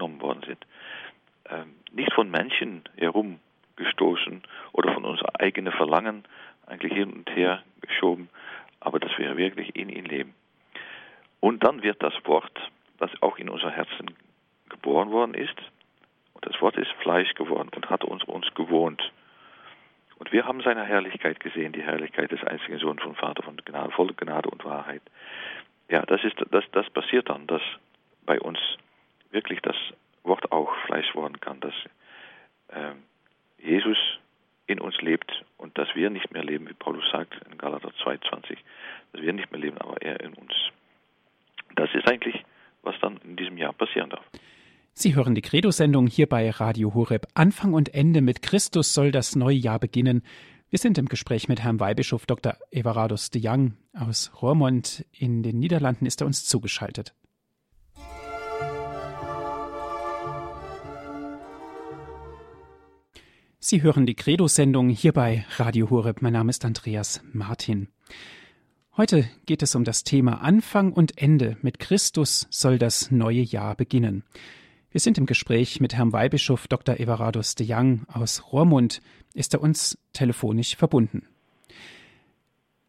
[0.00, 0.66] ihm aufgenommen worden sind.
[1.48, 6.24] Ähm, nicht von Menschen herumgestoßen oder von unserem eigenen Verlangen
[6.66, 8.28] eigentlich hin und her geschoben,
[8.80, 10.34] aber dass wir wirklich in ihn leben.
[11.40, 12.52] Und dann wird das Wort,
[12.98, 14.14] das auch in unser Herzen
[14.68, 15.56] geboren worden ist,
[16.34, 19.02] und das Wort ist Fleisch geworden und hat uns uns gewohnt.
[20.16, 23.90] Und wir haben seine Herrlichkeit gesehen, die Herrlichkeit des einzigen Sohnes von Vater von Gnade,
[23.92, 25.02] voller Gnade und Wahrheit.
[25.88, 27.62] Ja, das ist, das, das passiert dann, dass
[28.24, 28.58] bei uns
[29.30, 29.76] wirklich das
[30.22, 31.74] Wort auch Fleisch worden kann, dass
[32.68, 32.92] äh,
[33.58, 33.98] Jesus
[34.66, 38.56] in uns lebt und dass wir nicht mehr leben, wie Paulus sagt in Galater 2,20,
[39.12, 40.52] dass wir nicht mehr leben, aber er in uns.
[41.74, 42.44] Das ist eigentlich,
[42.82, 44.24] was dann in diesem Jahr passieren darf.
[44.92, 47.26] Sie hören die Credo-Sendung hier bei Radio Horeb.
[47.34, 50.22] Anfang und Ende mit Christus soll das neue Jahr beginnen.
[50.68, 52.54] Wir sind im Gespräch mit Herrn Weihbischof Dr.
[52.70, 55.04] Everardus de Young aus Roermond.
[55.12, 57.14] In den Niederlanden ist er uns zugeschaltet.
[63.62, 66.22] Sie hören die Credo-Sendung hier bei Radio Horeb.
[66.22, 67.88] Mein Name ist Andreas Martin.
[68.96, 71.58] Heute geht es um das Thema Anfang und Ende.
[71.60, 74.24] Mit Christus soll das neue Jahr beginnen.
[74.90, 76.98] Wir sind im Gespräch mit Herrn Weihbischof Dr.
[76.98, 79.02] Everardus de Young aus Rohrmund.
[79.34, 81.26] Ist er uns telefonisch verbunden?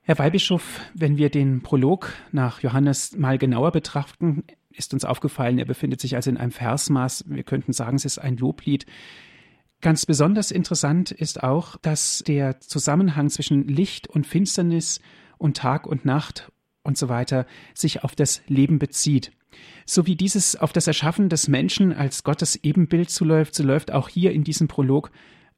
[0.04, 5.66] Herr Weihbischof, wenn wir den Prolog nach Johannes mal genauer betrachten, ist uns aufgefallen, er
[5.66, 7.26] befindet sich also in einem Versmaß.
[7.28, 8.86] Wir könnten sagen, es ist ein Loblied.
[9.82, 15.02] Ganz besonders interessant ist auch, dass der Zusammenhang zwischen Licht und Finsternis
[15.40, 16.52] und Tag und Nacht
[16.84, 19.32] und so weiter sich auf das Leben bezieht.
[19.86, 24.08] So wie dieses auf das Erschaffen des Menschen als Gottes Ebenbild zuläuft, so läuft auch
[24.08, 25.12] hier in diesem Prolog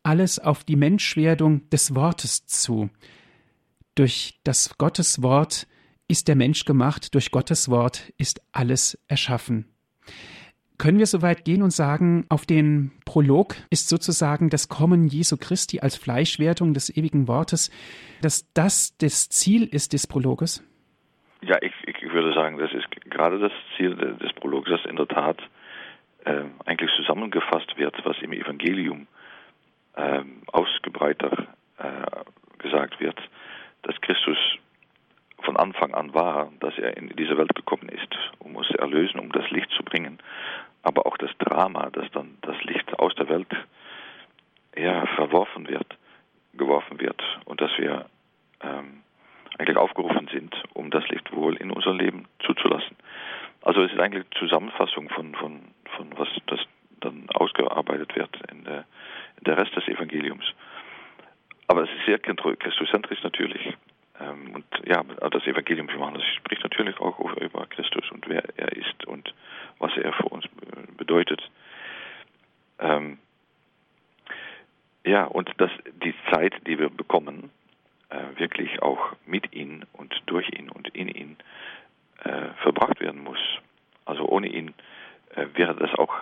[0.04, 2.90] alles auf die Menschwerdung des Wortes zu.
[3.96, 5.68] Durch das Gotteswort
[6.08, 9.66] ist der Mensch gemacht, durch Gottes Wort ist alles erschaffen.
[10.78, 15.38] Können wir so weit gehen und sagen, auf den Prolog ist sozusagen das Kommen Jesu
[15.38, 17.70] Christi als Fleischwertung des ewigen Wortes,
[18.22, 20.64] dass das das Ziel ist des Prologes?
[21.42, 25.08] Ja, ich, ich würde sagen, das ist gerade das Ziel des Prologs, dass in der
[25.08, 25.38] Tat
[26.26, 29.08] äh, eigentlich zusammengefasst wird, was im Evangelium
[29.96, 33.20] äh, ausgebreiter äh, gesagt wird,
[33.84, 34.38] dass Christus
[35.44, 39.20] von Anfang an war, dass er in diese Welt gekommen ist, um uns zu erlösen,
[39.20, 40.20] um das Licht zu bringen,
[40.84, 43.52] aber auch das Drama, dass dann das Licht aus der Welt
[44.76, 45.88] ja, verworfen wird,
[46.54, 48.06] geworfen wird und dass wir
[48.62, 49.04] ähm,
[49.58, 52.96] eigentlich aufgerufen sind, um das Licht wohl in unser Leben zuzulassen.
[53.62, 55.62] Also es ist eigentlich eine Zusammenfassung von, von,
[55.96, 56.60] von was das
[57.00, 58.86] dann ausgearbeitet wird in der,
[59.38, 60.46] in der Rest des Evangeliums.
[61.68, 63.74] Aber es ist sehr christozentrisch natürlich.
[64.24, 68.72] Ähm, und ja, das Evangelium von Johannes spricht natürlich auch über Christus und wer er
[68.72, 69.34] ist und
[69.80, 70.46] was er für uns
[70.98, 71.42] bedeutet.
[72.80, 73.18] Ähm,
[75.06, 75.72] ja, und dass
[76.04, 77.50] die Zeit, die wir bekommen,
[78.10, 81.38] äh, wirklich auch mit ihm und durch ihn und in ihn
[82.24, 83.40] äh, verbracht werden muss.
[84.06, 84.74] Also ohne ihn
[85.36, 86.14] äh, wäre das auch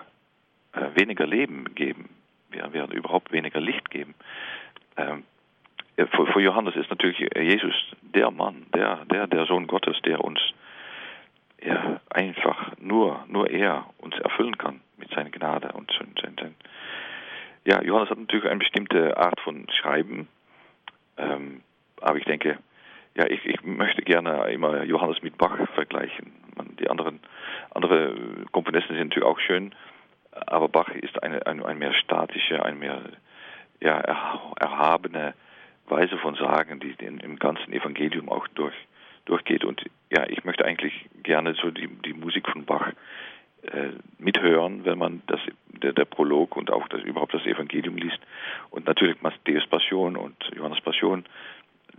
[0.72, 2.08] äh, weniger Leben geben,
[2.50, 4.14] wir werden überhaupt weniger Licht geben.
[4.96, 5.24] Ähm,
[5.96, 10.40] für, für, Johannes ist natürlich Jesus der Mann, der, der, der Sohn Gottes, der uns
[11.62, 16.54] ja, einfach nur, nur er uns erfüllen kann mit seiner Gnade und sein, sein, sein.
[17.64, 20.28] Ja, Johannes hat natürlich eine bestimmte Art von Schreiben,
[21.18, 21.60] ähm,
[22.00, 22.58] aber ich denke,
[23.14, 26.32] ja, ich, ich möchte gerne immer Johannes mit Bach vergleichen.
[26.56, 27.20] Man, die anderen
[27.74, 28.14] andere
[28.52, 29.74] Komponisten sind natürlich auch schön,
[30.32, 33.00] aber Bach ist eine, eine, eine mehr statische, eine mehr
[33.80, 33.98] ja,
[34.58, 35.34] erhabene
[35.86, 38.74] Weise von Sagen, die im ganzen Evangelium auch durch,
[39.24, 39.64] durchgeht.
[39.64, 40.92] Und ja, ich möchte eigentlich
[41.22, 42.92] gerne so die, die Musik von Bach
[43.62, 48.18] äh, mithören, wenn man das, der, der Prolog und auch das, überhaupt das Evangelium liest.
[48.70, 51.24] Und natürlich Matthäus Passion und Johannes Passion,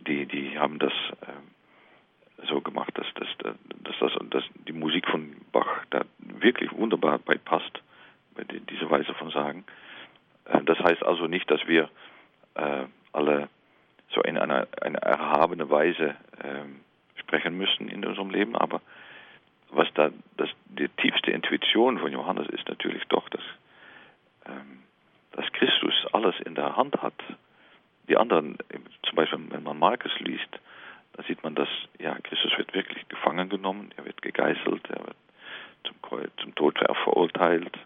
[0.08, 5.36] die, die haben das äh, so gemacht, dass, dass, dass, dass, dass die Musik von
[5.52, 7.82] Bach da wirklich wunderbar bei passt,
[8.36, 9.63] bei die, dieser Weise von Sagen.
[10.46, 11.89] Äh, das heißt also nicht, dass wir
[12.56, 13.48] äh, alle
[14.13, 16.82] so in einer, einer erhabenen Weise ähm,
[17.15, 18.82] sprechen müssen in unserem Leben, aber
[19.69, 23.41] was da das, die tiefste Intuition von Johannes ist natürlich doch, dass,
[24.45, 24.84] ähm,
[25.32, 27.13] dass Christus alles in der Hand hat.
[28.08, 28.58] Die anderen,
[29.04, 30.60] zum Beispiel wenn man Markus liest,
[31.13, 35.15] da sieht man, dass ja, Christus wird wirklich gefangen genommen, er wird gegeißelt, er wird
[35.86, 37.78] zum, Kreuz, zum Tod verurteilt,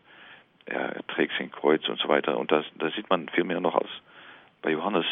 [0.65, 2.37] er trägt sein Kreuz und so weiter.
[2.37, 2.63] Und da
[2.95, 3.89] sieht man viel mehr noch als
[4.61, 5.05] bei Johannes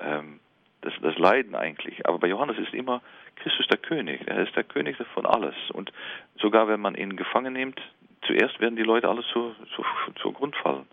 [0.00, 0.40] ähm,
[0.82, 2.06] das, das Leiden eigentlich.
[2.06, 3.02] Aber bei Johannes ist immer
[3.36, 4.22] Christus der König.
[4.26, 5.54] Er ist der König von alles.
[5.72, 5.92] Und
[6.38, 7.80] sogar wenn man ihn gefangen nimmt,
[8.26, 9.84] zuerst werden die Leute alles zu, zu,
[10.20, 10.86] zu Grund fallen.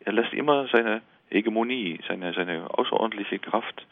[0.00, 3.86] Er lässt immer seine Hegemonie, seine, seine außerordentliche Kraft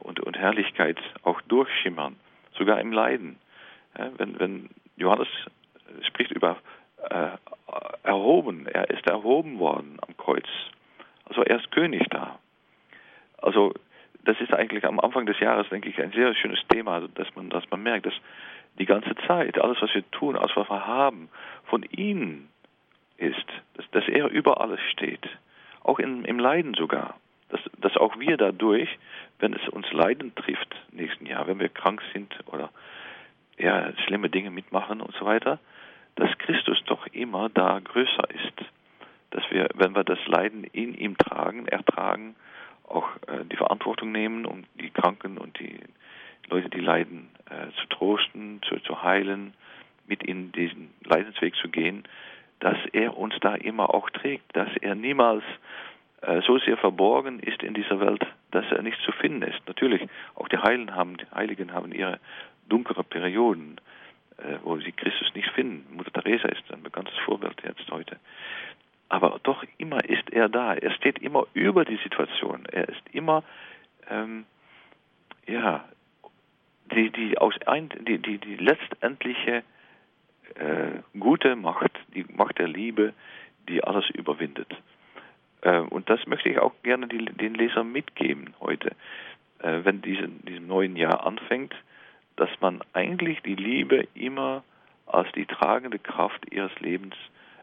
[0.00, 2.16] und, und Herrlichkeit auch durchschimmern,
[2.56, 3.38] sogar im Leiden.
[3.98, 5.28] Ja, wenn, wenn Johannes
[6.02, 6.56] spricht über
[7.10, 7.28] äh,
[8.02, 10.46] erhoben, er ist erhoben worden am Kreuz.
[11.26, 12.38] Also er ist König da.
[13.38, 13.74] Also
[14.24, 17.50] das ist eigentlich am Anfang des Jahres, denke ich, ein sehr schönes Thema, dass man,
[17.50, 18.14] dass man merkt, dass
[18.78, 21.28] die ganze Zeit, alles, was wir tun, alles, was wir haben,
[21.64, 22.48] von ihm
[23.16, 25.28] ist, dass, dass er über alles steht,
[25.82, 27.16] auch in, im Leiden sogar,
[27.48, 28.88] dass, dass auch wir dadurch,
[29.38, 32.70] wenn es uns Leiden trifft, nächsten Jahr, wenn wir krank sind oder
[33.58, 35.58] ja, schlimme Dinge mitmachen und so weiter,
[36.14, 38.70] dass Christus doch immer da größer ist.
[39.30, 42.34] Dass wir, wenn wir das Leiden in ihm tragen, ertragen,
[42.92, 45.78] auch äh, die Verantwortung nehmen, um die Kranken und die
[46.48, 49.54] Leute, die leiden, äh, zu trosten, zu, zu heilen,
[50.06, 52.04] mit in diesen Leidensweg zu gehen,
[52.60, 55.44] dass er uns da immer auch trägt, dass er niemals
[56.22, 59.60] äh, so sehr verborgen ist in dieser Welt, dass er nicht zu finden ist.
[59.66, 60.02] Natürlich,
[60.34, 62.20] auch die Heiligen haben, die Heiligen haben ihre
[62.68, 63.80] dunkere Perioden,
[64.38, 65.96] äh, wo sie Christus nicht finden.
[65.96, 68.16] Mutter Teresa ist ein bekanntes Vorbild jetzt heute.
[69.12, 70.72] Aber doch immer ist er da.
[70.72, 72.64] Er steht immer über die Situation.
[72.72, 73.44] Er ist immer,
[74.08, 74.46] ähm,
[75.46, 75.84] ja,
[76.94, 79.64] die, die, aus ein, die, die, die letztendliche
[80.54, 83.12] äh, gute Macht, die Macht der Liebe,
[83.68, 84.74] die alles überwindet.
[85.60, 88.92] Äh, und das möchte ich auch gerne die, den Lesern mitgeben heute,
[89.58, 91.74] äh, wenn diesen, diesem neuen Jahr anfängt,
[92.36, 94.64] dass man eigentlich die Liebe immer
[95.04, 97.14] als die tragende Kraft ihres Lebens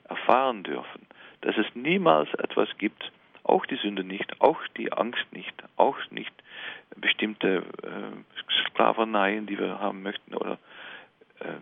[0.07, 1.08] erfahren dürfen.
[1.41, 3.11] Dass es niemals etwas gibt,
[3.43, 6.33] auch die Sünde nicht, auch die Angst nicht, auch nicht
[6.95, 10.59] bestimmte äh, Sklavereien, die wir haben möchten oder
[11.39, 11.53] äh,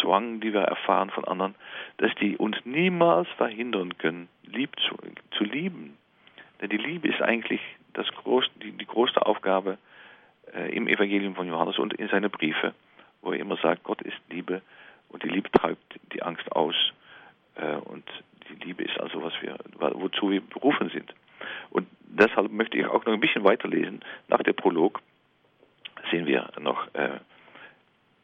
[0.00, 1.54] Zwang, die wir erfahren von anderen,
[1.96, 4.96] dass die uns niemals verhindern können, lieb zu,
[5.36, 5.96] zu lieben.
[6.60, 7.60] Denn die Liebe ist eigentlich
[7.94, 9.78] das groß, die, die größte Aufgabe
[10.54, 12.74] äh, im Evangelium von Johannes und in seine Briefe,
[13.22, 14.62] wo er immer sagt, Gott ist Liebe
[15.08, 16.74] und die Liebe treibt die Angst aus.
[17.56, 18.04] Äh, und
[18.48, 21.12] die Liebe ist also, was wir, wozu wir berufen sind.
[21.70, 24.00] Und deshalb möchte ich auch noch ein bisschen weiterlesen.
[24.28, 25.00] Nach der Prolog
[26.10, 27.18] sehen wir noch äh,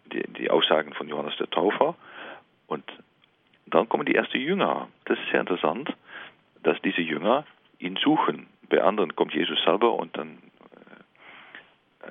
[0.06, 1.94] die, die, Aussagen von Johannes der Täufer.
[2.66, 2.84] Und
[3.66, 4.88] dann kommen die ersten Jünger.
[5.04, 5.92] Das ist sehr interessant,
[6.62, 7.44] dass diese Jünger
[7.78, 8.46] ihn suchen.
[8.68, 10.38] Bei anderen kommt Jesus selber und dann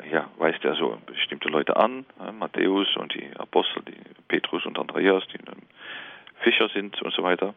[0.03, 3.97] äh, ja, weist er so bestimmte Leute an, äh, Matthäus und die Apostel, die
[4.27, 5.39] Petrus und Andreas, die
[6.41, 7.53] Fischer sind und so weiter.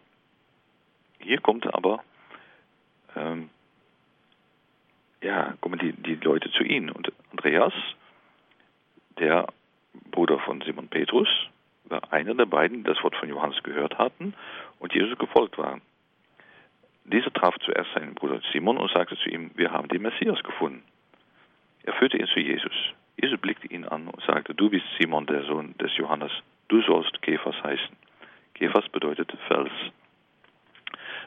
[1.21, 2.03] Hier kommt aber
[3.17, 3.51] ähm,
[5.23, 6.91] ja, kommen die, die Leute zu ihnen.
[6.91, 7.73] Und Andreas,
[9.19, 9.47] der
[10.11, 11.29] Bruder von Simon Petrus,
[11.85, 14.35] war einer der beiden, die das Wort von Johannes gehört hatten
[14.79, 15.81] und Jesus gefolgt waren.
[17.05, 20.83] Dieser traf zuerst seinen Bruder Simon und sagte zu ihm, wir haben den Messias gefunden.
[21.85, 22.75] Er führte ihn zu Jesus.
[23.17, 26.33] Jesus blickte ihn an und sagte, du bist Simon, der Sohn des Johannes.
[26.69, 27.97] Du sollst Kephas heißen.
[28.55, 29.71] Kephas bedeutet Fels.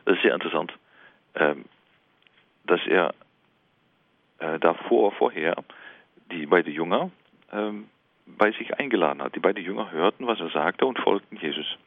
[0.06, 0.74] Das ist sehr interessant,
[1.36, 1.66] ähm,
[2.66, 3.14] dass er
[4.40, 5.56] äh, davor, vorher,
[6.32, 7.12] die beiden Jünger
[7.52, 7.88] ähm,
[8.26, 9.36] bei sich eingeladen hat.
[9.36, 11.78] Die beiden Jünger hörten, was er sagte und folgten Jesus.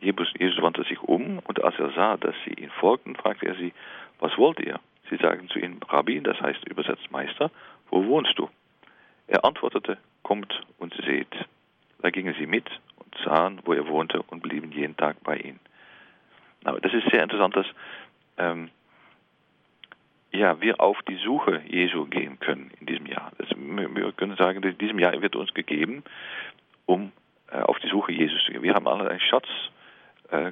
[0.00, 3.54] Jesus, Jesus wandte sich um und als er sah, dass sie ihn folgten, fragte er
[3.54, 3.72] sie,
[4.20, 4.78] was wollt ihr?
[5.08, 7.50] Sie sagten zu ihm, Rabbi, das heißt übersetzt Meister,
[7.90, 8.48] wo wohnst du?
[9.26, 11.34] Er antwortete, kommt und seht.
[12.00, 15.58] Da gingen sie mit und sahen, wo er wohnte und blieben jeden Tag bei ihm.
[16.66, 17.66] Aber das ist sehr interessant, dass
[18.38, 18.70] ähm,
[20.32, 23.30] ja, wir auf die Suche Jesu gehen können in diesem Jahr.
[23.38, 26.02] Das, wir können sagen, in diesem Jahr wird uns gegeben,
[26.84, 27.12] um
[27.52, 28.64] äh, auf die Suche Jesus zu gehen.
[28.64, 29.46] Wir haben alle einen Schatz
[30.30, 30.50] äh,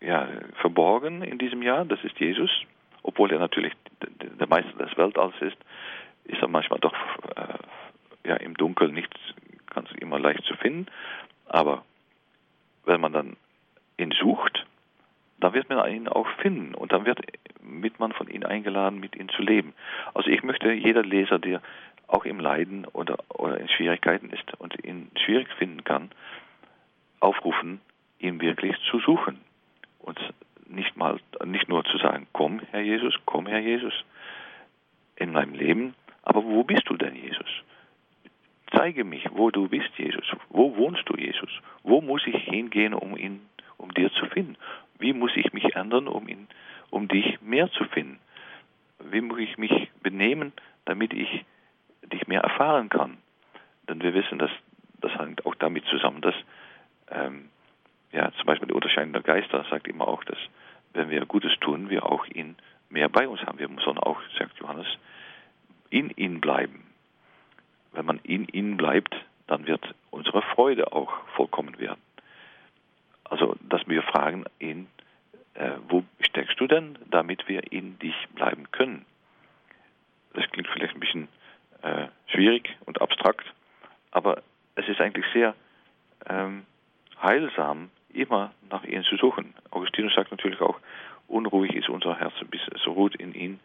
[0.00, 0.28] ja,
[0.62, 2.50] verborgen in diesem Jahr, das ist Jesus.
[3.02, 3.74] Obwohl er natürlich
[4.38, 5.58] der Meister des Weltalls ist,
[6.24, 6.94] ist er manchmal doch
[7.36, 9.14] äh, ja, im Dunkeln nicht
[9.74, 10.86] ganz immer leicht zu finden.
[11.46, 11.84] Aber
[12.86, 13.36] wenn man dann
[13.98, 14.64] ihn sucht,
[15.40, 17.20] dann wird man ihn auch finden und dann wird,
[17.62, 19.74] wird man von ihm eingeladen, mit ihm zu leben.
[20.14, 21.60] Also ich möchte jeder Leser, der
[22.06, 26.10] auch im Leiden oder, oder in Schwierigkeiten ist und ihn schwierig finden kann,
[27.20, 27.80] aufrufen,
[28.18, 29.40] ihn wirklich zu suchen
[30.00, 30.18] und
[30.68, 33.94] nicht mal nicht nur zu sagen, komm Herr Jesus, komm Herr Jesus
[35.16, 37.48] in meinem Leben, aber wo bist du denn Jesus?
[38.72, 40.24] Zeige mich, wo du bist, Jesus.
[40.48, 41.50] Wo wohnst du, Jesus?
[41.82, 43.40] Wo muss ich hingehen, um ihn,
[43.78, 44.56] um dir zu finden?
[45.00, 46.46] Wie muss ich mich ändern, um, ihn,
[46.90, 48.18] um dich mehr zu finden?
[48.98, 50.52] Wie muss ich mich benehmen,
[50.84, 51.44] damit ich
[52.02, 53.16] dich mehr erfahren kann?
[53.88, 54.50] Denn wir wissen, dass
[55.00, 56.34] das hängt auch damit zusammen, dass
[57.10, 57.48] ähm,
[58.12, 60.38] ja, zum Beispiel der Unterscheidung der Geister sagt immer auch, dass
[60.92, 62.56] wenn wir Gutes tun, wir auch ihn
[62.88, 63.58] mehr bei uns haben.
[63.58, 64.86] Wir müssen auch, sagt Johannes,
[65.90, 66.84] in ihn bleiben.
[67.92, 69.14] Wenn man in ihm bleibt,
[69.46, 72.00] dann wird unsere Freude auch vollkommen werden.
[73.30, 74.88] Also, dass wir fragen ihn,
[75.54, 79.06] äh, wo steckst du denn, damit wir in dich bleiben können?
[80.34, 81.28] Das klingt vielleicht ein bisschen
[81.82, 83.46] äh, schwierig und abstrakt,
[84.10, 84.42] aber
[84.74, 85.54] es ist eigentlich sehr
[86.28, 86.66] ähm,
[87.22, 89.54] heilsam, immer nach ihm zu suchen.
[89.70, 90.78] Augustinus sagt natürlich auch,
[91.28, 93.60] unruhig ist unser Herz, bis es ruht in ihn.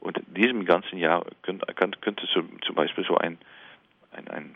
[0.00, 3.38] Und in diesem ganzen Jahr könnte, könnte zum Beispiel so ein,
[4.12, 4.54] ein, ein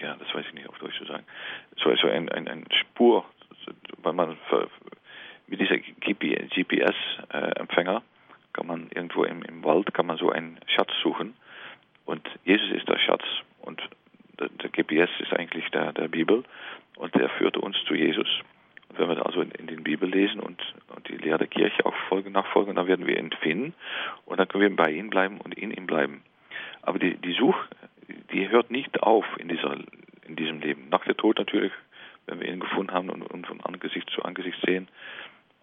[0.00, 1.24] ja, das weiß ich nicht auf Deutsch zu sagen,
[1.76, 3.24] so, so ein, ein, ein Spur,
[4.02, 4.36] weil man
[5.46, 8.02] mit dieser GPS-Empfänger
[8.52, 11.34] kann man irgendwo im, im Wald kann man so einen Schatz suchen
[12.04, 13.24] und Jesus ist der Schatz
[13.60, 13.80] und
[14.38, 16.44] der, der GPS ist eigentlich der, der Bibel
[16.96, 18.28] und der führt uns zu Jesus.
[18.88, 20.60] Und wenn wir also in, in den Bibel lesen und,
[20.94, 23.30] und die Lehre der Kirche auch folgen, nachfolgen, dann werden wir ihn
[24.62, 26.22] ihm bei ihm bleiben und in ihm bleiben.
[26.82, 27.66] Aber die, die Suche,
[28.32, 29.76] die hört nicht auf in, dieser,
[30.26, 30.88] in diesem Leben.
[30.90, 31.72] Nach der Tod natürlich,
[32.26, 34.88] wenn wir ihn gefunden haben und, und von Angesicht zu Angesicht sehen,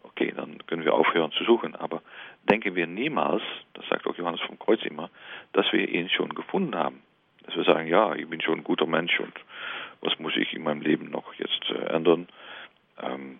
[0.04, 1.76] okay, dann können wir aufhören zu suchen.
[1.76, 2.02] Aber
[2.50, 3.42] denken wir niemals,
[3.74, 5.10] das sagt auch Johannes vom Kreuz immer,
[5.54, 7.02] dass wir ihn schon gefunden haben.
[7.46, 9.34] Dass wir sagen, ja, ich bin schon ein guter Mensch und
[10.02, 12.28] was muss ich in meinem Leben noch jetzt äh, ändern?
[13.02, 13.40] Ähm,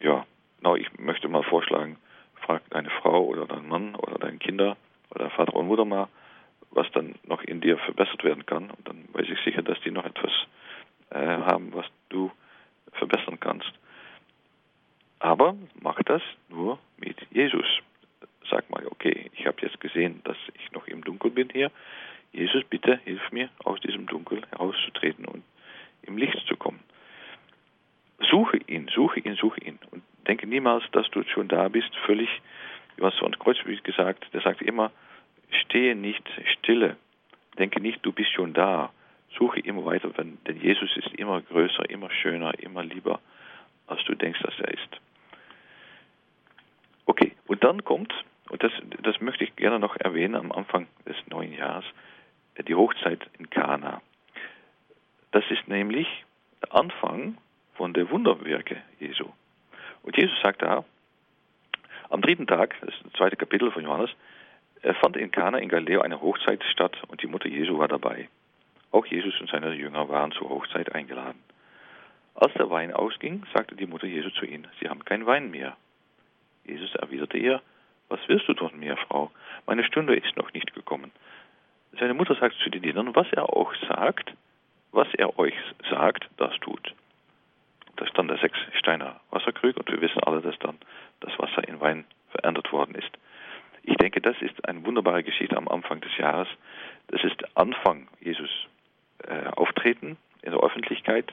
[0.00, 0.26] ja,
[0.60, 1.98] na, ich möchte mal vorschlagen,
[2.40, 4.76] frag deine Frau oder deinen Mann oder deine Kinder
[5.10, 6.08] oder Vater und Mutter mal,
[6.70, 8.70] was dann noch in dir verbessert werden kann.
[8.70, 10.32] Und dann weiß ich sicher, dass die noch etwas
[11.10, 12.30] äh, haben, was du
[12.92, 13.72] verbessern kannst.
[15.18, 17.66] Aber mach das nur mit Jesus.
[18.50, 21.70] Sag mal, okay, ich habe jetzt gesehen, dass ich noch im Dunkel bin hier.
[22.32, 25.42] Jesus, bitte hilf mir, aus diesem Dunkel herauszutreten und
[26.02, 26.80] im Licht zu kommen.
[28.30, 29.78] Suche ihn, suche ihn, suche ihn.
[29.90, 32.28] Und denke niemals, dass du schon da bist, völlig,
[32.96, 34.90] du hast von Kreuzweg gesagt, der sagt immer,
[35.50, 36.22] stehe nicht
[36.58, 36.96] stille.
[37.58, 38.90] Denke nicht, du bist schon da.
[39.36, 43.20] Suche immer weiter, denn Jesus ist immer größer, immer schöner, immer lieber,
[43.86, 45.00] als du denkst, dass er ist.
[47.04, 48.12] Okay, und dann kommt,
[48.48, 48.72] und das,
[49.02, 51.84] das möchte ich gerne noch erwähnen am Anfang des neuen Jahres,
[52.66, 54.00] die Hochzeit in Kana.
[55.32, 56.08] Das ist nämlich
[56.62, 57.36] der Anfang
[57.74, 59.26] von der Wunderwerke Jesu.
[60.02, 60.84] Und Jesus sagt da,
[62.08, 64.10] am dritten Tag, das ist das zweite Kapitel von Johannes,
[64.94, 68.28] fand in Kana in Galiläa eine Hochzeit statt und die Mutter Jesu war dabei.
[68.92, 71.42] Auch Jesus und seine Jünger waren zur Hochzeit eingeladen.
[72.34, 75.76] Als der Wein ausging, sagte die Mutter Jesu zu ihnen, Sie haben keinen Wein mehr.
[76.64, 77.60] Jesus erwiderte ihr,
[78.08, 79.30] Was willst du von mir, Frau?
[79.66, 81.10] Meine Stunde ist noch nicht gekommen.
[81.98, 84.34] Seine Mutter sagt zu den Dienern, was er auch sagt,
[84.92, 85.54] was er euch
[85.90, 86.94] sagt, das tut.
[87.96, 90.78] Das ist dann der sechs Steiner Wasserkrug und wir wissen alle, dass dann
[91.20, 93.10] das Wasser in Wein verändert worden ist.
[93.86, 96.48] Ich denke, das ist eine wunderbare Geschichte am Anfang des Jahres.
[97.06, 98.50] Das ist Anfang Jesus
[99.26, 101.32] äh, Auftreten in der Öffentlichkeit.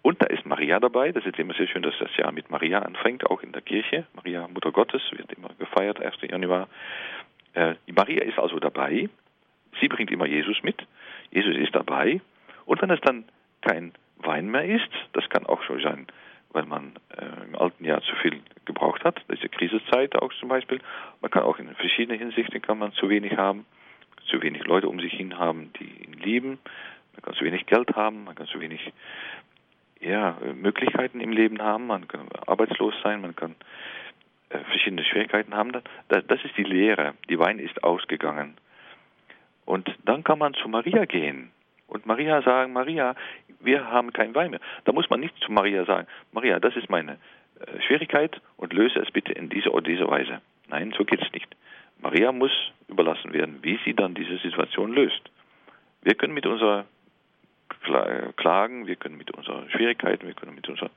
[0.00, 1.12] Und da ist Maria dabei.
[1.12, 4.06] Das ist immer sehr schön, dass das Jahr mit Maria anfängt, auch in der Kirche.
[4.14, 6.16] Maria, Mutter Gottes, wird immer gefeiert, 1.
[6.22, 6.68] Januar.
[7.52, 9.10] Äh, Maria ist also dabei.
[9.80, 10.86] Sie bringt immer Jesus mit.
[11.32, 12.22] Jesus ist dabei.
[12.64, 13.24] Und wenn es dann
[13.60, 16.06] kein Wein mehr ist, das kann auch schon sein,
[16.54, 20.80] weil man äh, im alten Jahr zu viel gebraucht hat, ja Krisenzeit auch zum Beispiel.
[21.20, 23.66] Man kann auch in verschiedenen Hinsichten kann man zu wenig haben,
[24.30, 26.58] zu wenig Leute um sich hin haben, die ihn lieben.
[27.12, 28.92] Man kann zu wenig Geld haben, man kann zu wenig
[30.00, 33.56] ja, Möglichkeiten im Leben haben, man kann arbeitslos sein, man kann
[34.50, 35.72] äh, verschiedene Schwierigkeiten haben.
[36.08, 37.14] Das, das ist die Lehre.
[37.28, 38.56] Die Wein ist ausgegangen.
[39.64, 41.50] Und dann kann man zu Maria gehen
[41.94, 43.14] und Maria sagen, Maria,
[43.60, 44.60] wir haben keinen Wein mehr.
[44.84, 47.18] Da muss man nicht zu Maria sagen, Maria, das ist meine
[47.60, 50.40] äh, Schwierigkeit und löse es bitte in dieser oder dieser Weise.
[50.68, 51.54] Nein, so geht es nicht.
[52.00, 52.50] Maria muss
[52.88, 55.22] überlassen werden, wie sie dann diese Situation löst.
[56.02, 56.84] Wir können mit unserer
[58.36, 60.90] Klagen, wir können mit unseren Schwierigkeiten, wir können mit unseren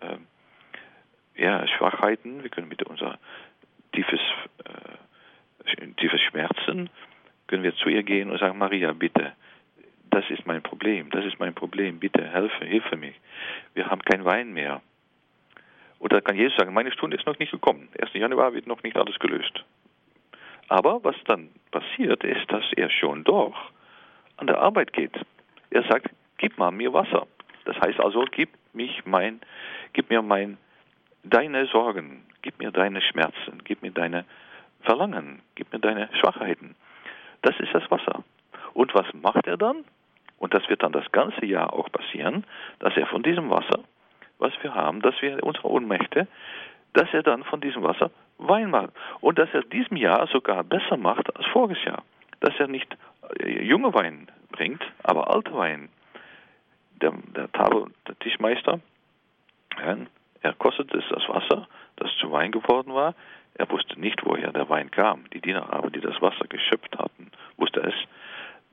[0.00, 3.18] äh, ja, Schwachheiten, wir können mit unser
[3.92, 4.20] tiefes,
[4.64, 6.90] äh, tiefes Schmerzen,
[7.46, 9.32] können wir zu ihr gehen und sagen, Maria, bitte,
[10.14, 13.16] das ist mein Problem, das ist mein Problem, bitte helfe, hilfe mich.
[13.74, 14.80] Wir haben kein Wein mehr.
[15.98, 17.88] Oder kann Jesus sagen, meine Stunde ist noch nicht gekommen.
[18.00, 18.12] 1.
[18.14, 19.64] Januar wird noch nicht alles gelöst.
[20.68, 23.56] Aber was dann passiert, ist, dass er schon doch
[24.36, 25.18] an der Arbeit geht.
[25.70, 27.26] Er sagt, gib mal mir Wasser.
[27.64, 29.40] Das heißt also, gib mich mein,
[29.94, 30.58] gib mir mein,
[31.24, 34.24] deine Sorgen, gib mir deine Schmerzen, gib mir deine
[34.82, 36.76] Verlangen, gib mir deine Schwachheiten.
[37.42, 38.22] Das ist das Wasser.
[38.74, 39.84] Und was macht er dann?
[40.44, 42.44] Und das wird dann das ganze Jahr auch passieren,
[42.78, 43.80] dass er von diesem Wasser,
[44.38, 46.28] was wir haben, dass wir unsere Ohnmächte,
[46.92, 48.90] dass er dann von diesem Wasser Wein macht.
[49.22, 52.02] Und dass er diesem Jahr sogar besser macht als voriges Jahr.
[52.40, 52.94] Dass er nicht
[53.40, 55.88] äh, junge Wein bringt, aber alte Wein.
[57.00, 58.80] Der, der Tafel, der Tischmeister,
[59.78, 59.96] ja,
[60.42, 63.14] er kostete das Wasser, das zu Wein geworden war.
[63.54, 65.24] Er wusste nicht, woher der Wein kam.
[65.32, 67.94] Die Diener aber, die das Wasser geschöpft hatten, wusste es.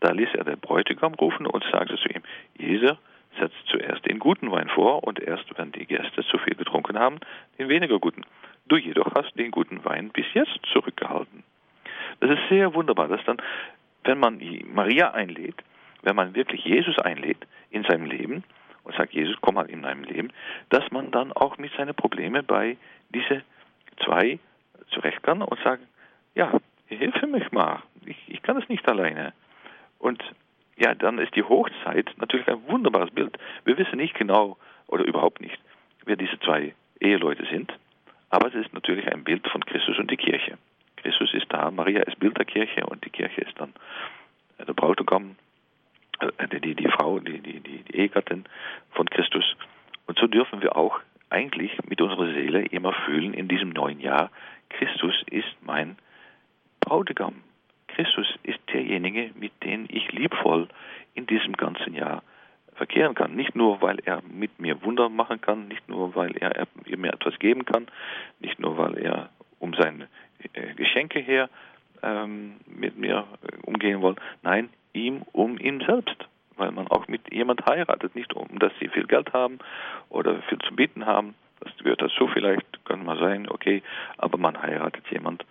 [0.01, 2.23] Da ließ er den Bräutigam rufen und sagte zu ihm,
[2.57, 2.97] Jeser
[3.37, 7.19] setzt zuerst den guten Wein vor und erst, wenn die Gäste zu viel getrunken haben,
[7.59, 8.21] den weniger guten.
[8.67, 11.43] Du jedoch hast den guten Wein bis jetzt zurückgehalten.
[12.21, 13.41] Das ist sehr wunderbar, dass dann,
[14.05, 14.41] wenn man
[14.73, 15.61] Maria einlädt,
[16.03, 18.45] wenn man wirklich Jesus einlädt in seinem Leben
[18.85, 20.31] und sagt, Jesus, komm mal in meinem Leben,
[20.69, 22.77] dass man dann auch mit seinen Problemen bei
[23.09, 23.43] diese
[24.05, 24.39] zwei
[24.91, 25.83] zurecht kann und sagt,
[26.33, 26.49] ja,
[26.87, 29.33] hilf mich mal, ich, ich kann es nicht alleine.
[29.99, 30.23] Und
[30.81, 33.37] ja, dann ist die Hochzeit natürlich ein wunderbares Bild.
[33.65, 34.57] Wir wissen nicht genau
[34.87, 35.59] oder überhaupt nicht,
[36.05, 37.71] wer diese zwei Eheleute sind,
[38.31, 40.57] aber es ist natürlich ein Bild von Christus und die Kirche.
[40.97, 43.73] Christus ist da, Maria ist Bild der Kirche und die Kirche ist dann
[44.57, 45.35] der Bräutigam,
[46.51, 48.45] die, die Frau, die, die, die, die Ehegattin
[48.91, 49.55] von Christus.
[50.07, 54.31] Und so dürfen wir auch eigentlich mit unserer Seele immer fühlen in diesem neuen Jahr,
[54.69, 55.97] Christus ist mein
[56.79, 57.35] Bräutigam.
[57.95, 60.67] Christus ist derjenige, mit dem ich liebvoll
[61.13, 62.23] in diesem ganzen Jahr
[62.75, 63.35] verkehren kann.
[63.35, 66.67] Nicht nur, weil er mit mir Wunder machen kann, nicht nur, weil er,
[66.97, 67.87] mir etwas geben kann,
[68.39, 69.29] nicht nur, weil er
[69.59, 70.07] um seine
[70.53, 71.49] äh, Geschenke her
[72.01, 73.25] ähm, mit mir
[73.65, 74.15] umgehen will.
[74.41, 76.27] Nein, ihm um ihn selbst
[76.61, 79.57] weil man auch mit jemand heiratet, nicht um, dass sie viel Geld haben
[80.09, 81.33] oder viel zu bieten haben.
[81.59, 83.81] Das gehört dazu vielleicht, kann man sein, okay,
[84.17, 85.43] aber man heiratet jemand,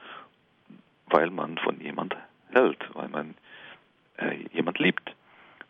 [1.07, 2.17] weil man von jemand
[2.53, 3.35] hält, weil man
[4.19, 5.15] äh, jemand liebt.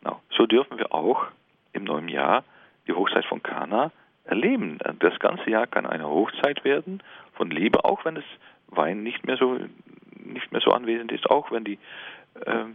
[0.03, 1.27] No, so dürfen wir auch
[1.73, 2.43] im neuen Jahr
[2.87, 3.91] die Hochzeit von Kana
[4.25, 4.79] erleben.
[4.99, 7.01] Das ganze Jahr kann eine Hochzeit werden
[7.33, 8.23] von Liebe, auch wenn das
[8.67, 9.59] Wein nicht mehr so
[10.23, 11.79] nicht mehr so anwesend ist, auch wenn die
[12.45, 12.65] äh,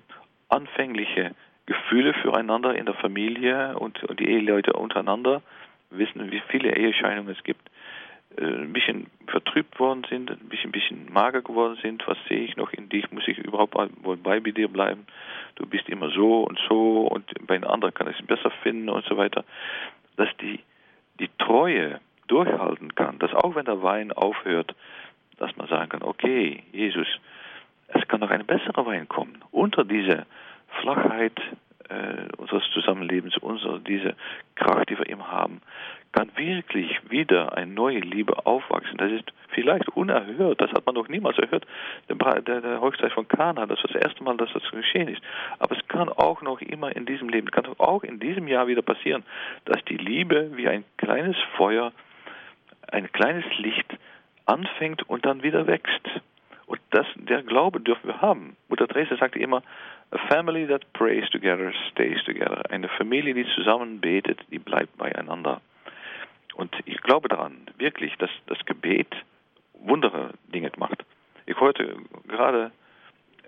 [0.48, 1.34] anfängliche
[1.66, 5.42] Gefühle füreinander in der Familie und, und die Eheleute untereinander
[5.90, 7.68] wissen, wie viele Ehescheidungen es gibt,
[8.38, 12.06] ein bisschen vertrübt worden sind, ein bisschen, ein bisschen mager geworden sind.
[12.06, 13.10] Was sehe ich noch in dich?
[13.10, 13.74] Muss ich überhaupt
[14.22, 15.06] bei dir bleiben?
[15.56, 18.88] Du bist immer so und so und bei den anderen kann ich es besser finden
[18.88, 19.44] und so weiter.
[20.16, 20.60] Dass die,
[21.18, 24.74] die Treue durchhalten kann, dass auch wenn der Wein aufhört,
[25.38, 27.06] dass man sagen kann, okay, Jesus,
[27.88, 29.38] es kann noch ein besserer Wein kommen.
[29.50, 30.26] Unter diese
[30.80, 31.40] Flachheit
[31.88, 34.14] äh, unseres Zusammenlebens, unsere, diese
[34.54, 35.60] Kraft, die wir ihm haben,
[36.12, 38.96] kann wirklich wieder eine neue Liebe aufwachsen.
[38.96, 41.66] Das ist vielleicht unerhört, das hat man noch niemals erhört.
[42.08, 45.20] Der, der, der Hochzeit von Kana, das ist das erste Mal, dass das geschehen ist.
[45.58, 48.82] Aber es kann auch noch immer in diesem Leben, kann auch in diesem Jahr wieder
[48.82, 49.24] passieren,
[49.66, 51.92] dass die Liebe wie ein kleines Feuer,
[52.90, 53.98] ein kleines Licht
[54.46, 56.08] anfängt und dann wieder wächst.
[56.66, 58.56] Und das, der Glaube dürfen wir haben.
[58.68, 59.62] Mutter Teresa sagte immer,
[60.10, 62.62] a family that prays together stays together.
[62.70, 65.60] Eine Familie, die zusammen betet, die bleibt beieinander.
[66.54, 69.14] Und ich glaube daran, wirklich, dass das Gebet
[69.74, 71.04] wundere Dinge macht.
[71.44, 71.96] Ich hörte
[72.26, 72.72] gerade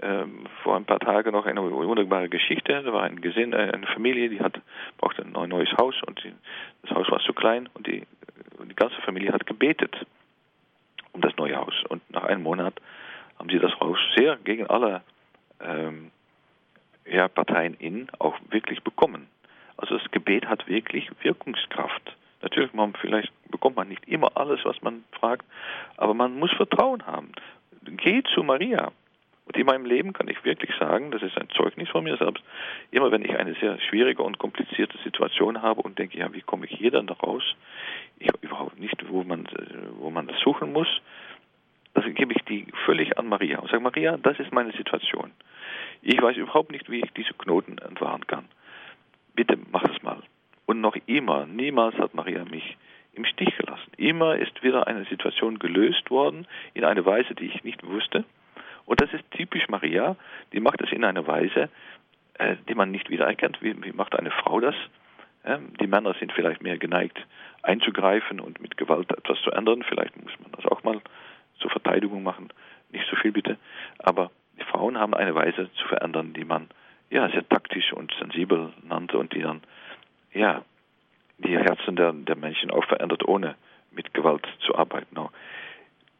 [0.00, 2.82] ähm, vor ein paar Tagen noch eine wunderbare Geschichte.
[2.84, 4.60] Da war ein Gesinn, äh, eine Familie, die hat,
[4.98, 6.32] brauchte ein neues Haus und die,
[6.82, 8.06] das Haus war zu klein und die,
[8.62, 10.06] die ganze Familie hat gebetet
[11.12, 11.74] um das neue Haus.
[11.88, 12.74] Und nach einem Monat
[13.38, 15.02] haben sie das Haus sehr gegen alle
[15.60, 16.10] ähm,
[17.06, 19.28] ja, Parteien in auch wirklich bekommen.
[19.76, 22.16] Also das Gebet hat wirklich Wirkungskraft.
[22.42, 25.46] Natürlich, man, vielleicht bekommt man nicht immer alles, was man fragt,
[25.96, 27.32] aber man muss Vertrauen haben.
[27.82, 28.92] Geh zu Maria.
[29.46, 32.44] Und in meinem Leben kann ich wirklich sagen, das ist ein Zeugnis von mir selbst,
[32.90, 36.66] immer wenn ich eine sehr schwierige und komplizierte Situation habe und denke, ja, wie komme
[36.66, 37.42] ich hier dann daraus?
[38.18, 39.48] Ich überhaupt nicht, wo man,
[40.00, 40.88] wo man das suchen muss,
[41.98, 45.32] das gebe ich die völlig an Maria und sage, Maria, das ist meine Situation.
[46.02, 48.44] Ich weiß überhaupt nicht, wie ich diese Knoten entwahren kann.
[49.34, 50.22] Bitte mach es mal.
[50.66, 52.76] Und noch immer, niemals hat Maria mich
[53.14, 53.90] im Stich gelassen.
[53.96, 58.24] Immer ist wieder eine Situation gelöst worden in eine Weise, die ich nicht wusste.
[58.84, 60.16] Und das ist typisch Maria,
[60.52, 61.68] die macht es in einer Weise,
[62.34, 63.60] äh, die man nicht wiedererkennt.
[63.60, 64.76] Wie, wie macht eine Frau das?
[65.44, 67.18] Ähm, die Männer sind vielleicht mehr geneigt,
[67.62, 69.82] einzugreifen und mit Gewalt etwas zu ändern.
[69.82, 71.00] Vielleicht muss man das auch mal
[71.58, 72.48] zur Verteidigung machen.
[72.90, 73.58] Nicht so viel bitte.
[73.98, 76.68] Aber die Frauen haben eine Weise zu verändern, die man
[77.10, 79.62] ja sehr taktisch und sensibel nannte und die dann
[80.32, 80.62] ja
[81.38, 83.54] die Herzen der, der Menschen auch verändert, ohne
[83.90, 85.16] mit Gewalt zu arbeiten.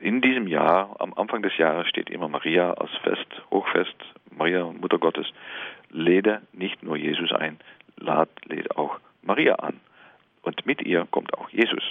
[0.00, 3.96] In diesem Jahr, am Anfang des Jahres, steht immer Maria als Fest, Hochfest,
[4.30, 5.26] Maria, Mutter Gottes.
[5.90, 7.58] Lede nicht nur Jesus ein,
[7.96, 9.80] lad, lede auch Maria an.
[10.42, 11.82] Und mit ihr kommt auch Jesus.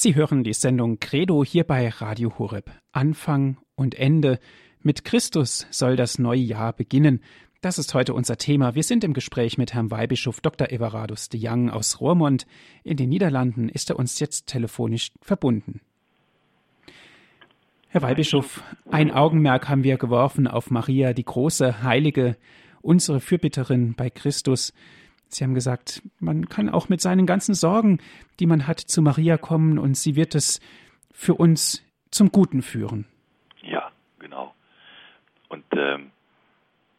[0.00, 2.70] Sie hören die Sendung Credo hier bei Radio Horeb.
[2.92, 4.38] Anfang und Ende.
[4.80, 7.20] Mit Christus soll das neue Jahr beginnen.
[7.62, 8.76] Das ist heute unser Thema.
[8.76, 10.70] Wir sind im Gespräch mit Herrn Weihbischof Dr.
[10.70, 12.46] Everardus de Young aus Roermond.
[12.84, 15.80] In den Niederlanden ist er uns jetzt telefonisch verbunden.
[17.88, 22.36] Herr Weihbischof, ein Augenmerk haben wir geworfen auf Maria, die große Heilige,
[22.82, 24.72] unsere Fürbitterin bei Christus.
[25.28, 27.98] Sie haben gesagt, man kann auch mit seinen ganzen Sorgen,
[28.40, 30.60] die man hat, zu Maria kommen und sie wird es
[31.12, 33.06] für uns zum Guten führen.
[33.62, 34.54] Ja, genau.
[35.48, 36.10] Und ähm,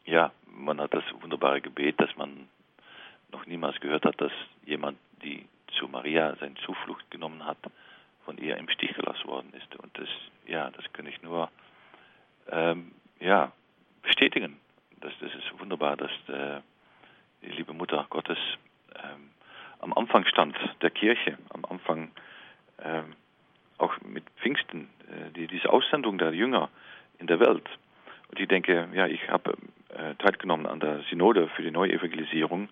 [0.05, 2.47] ja, man hat das wunderbare Gebet, dass man
[3.49, 4.31] niemals gehört hat, dass
[4.65, 5.45] jemand, die
[5.77, 7.57] zu Maria seine Zuflucht genommen hat,
[8.23, 9.75] von ihr im Stich gelassen worden ist.
[9.77, 10.07] Und das,
[10.45, 11.49] ja, das kann ich nur
[12.51, 13.51] ähm, ja,
[14.03, 14.57] bestätigen.
[15.01, 16.61] Das, das ist wunderbar, dass äh,
[17.41, 18.37] die liebe Mutter Gottes
[18.95, 19.29] ähm,
[19.79, 22.11] am Anfang stand der Kirche, am Anfang
[22.83, 23.15] ähm,
[23.77, 26.69] auch mit Pfingsten, äh, die, diese Aussendung der Jünger
[27.17, 27.67] in der Welt.
[28.29, 29.57] Und ich denke, ja, ich habe
[29.89, 32.69] äh, teilgenommen an der Synode für die Neuevangelisierung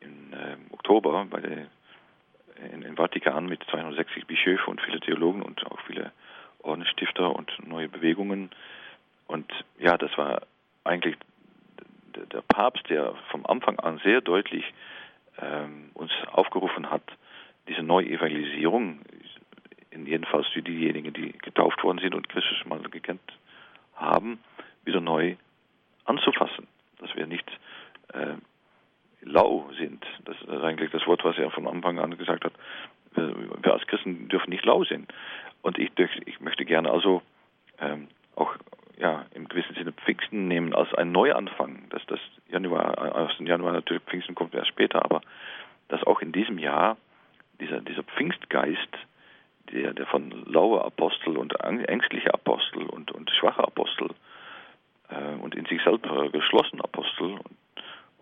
[0.00, 1.66] im äh, Oktober bei der,
[2.72, 6.12] in, in Vatikan mit 260 Bischöfen und viele Theologen und auch viele
[6.62, 8.50] Ordensstifter und neue Bewegungen.
[9.26, 10.42] Und ja, das war
[10.84, 11.16] eigentlich
[12.32, 14.64] der, Papst, der vom Anfang an sehr deutlich
[15.40, 17.02] ähm, uns aufgerufen hat,
[17.68, 19.00] diese Neuevangelisierung,
[19.90, 23.20] in jedenfalls für diejenigen, die getauft worden sind und Christus mal gekannt
[23.94, 24.38] haben,
[24.84, 25.36] wieder neu
[26.04, 26.66] anzufassen.
[26.98, 27.48] Dass wir nicht
[28.12, 28.34] äh,
[29.22, 30.04] lau sind.
[30.24, 32.52] Das ist eigentlich das Wort, was er von Anfang an gesagt hat.
[33.14, 35.06] Wir als Christen dürfen nicht lau sein.
[35.62, 35.90] Und ich,
[36.26, 37.22] ich möchte gerne also
[37.80, 38.54] ähm, auch
[39.00, 41.88] ja, im gewissen Sinne Pfingsten nehmen als ein Neuanfang.
[41.90, 45.22] Dass das Januar, aus dem Januar natürlich Pfingsten kommt erst später, aber
[45.88, 46.96] dass auch in diesem Jahr
[47.60, 48.98] dieser, dieser Pfingstgeist,
[49.72, 54.10] der, der von lauer Apostel und ängstlicher Apostel und, und schwacher Apostel
[55.08, 57.56] äh, und in sich selbst geschlossene Apostel und,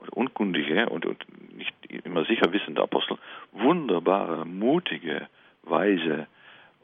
[0.00, 1.24] und unkundige und, und
[1.56, 1.74] nicht
[2.04, 3.18] immer sicher wissende Apostel
[3.52, 5.26] wunderbare, mutige,
[5.62, 6.26] weise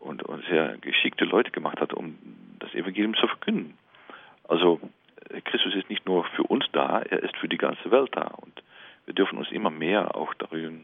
[0.01, 2.19] und, und sehr geschickte Leute gemacht hat, um
[2.59, 3.77] das Evangelium zu verkünden.
[4.49, 4.81] Also
[5.31, 8.29] äh, Christus ist nicht nur für uns da, er ist für die ganze Welt da.
[8.43, 8.63] Und
[9.07, 10.75] wir dürfen uns immer mehr auch darüber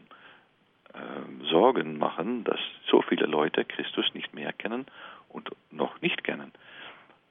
[0.93, 4.85] äh, Sorgen machen, dass so viele Leute Christus nicht mehr kennen
[5.29, 6.51] und noch nicht kennen.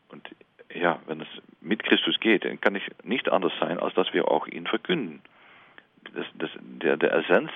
[0.09, 0.28] Und
[0.74, 1.28] ja, wenn es
[1.61, 5.22] mit Christus geht, dann kann es nicht anders sein, als dass wir auch ihn verkünden.
[6.14, 7.51] Das, das, der, der Essenz,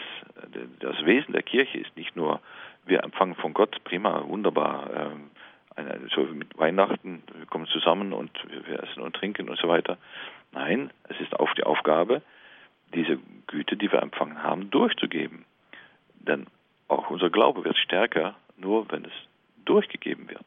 [0.80, 2.40] das Wesen der Kirche ist nicht nur,
[2.84, 5.30] wir empfangen von Gott, prima, wunderbar, eine,
[6.14, 9.98] so mit Weihnachten, wir kommen zusammen und wir, essen und trinken und so weiter.
[10.52, 12.22] Nein, es ist auch die Aufgabe,
[12.94, 15.44] diese Güte, die wir empfangen haben, durchzugeben.
[16.14, 16.46] Denn
[16.88, 19.12] auch unser Glaube wird stärker, nur wenn es
[19.64, 20.44] durchgegeben wird.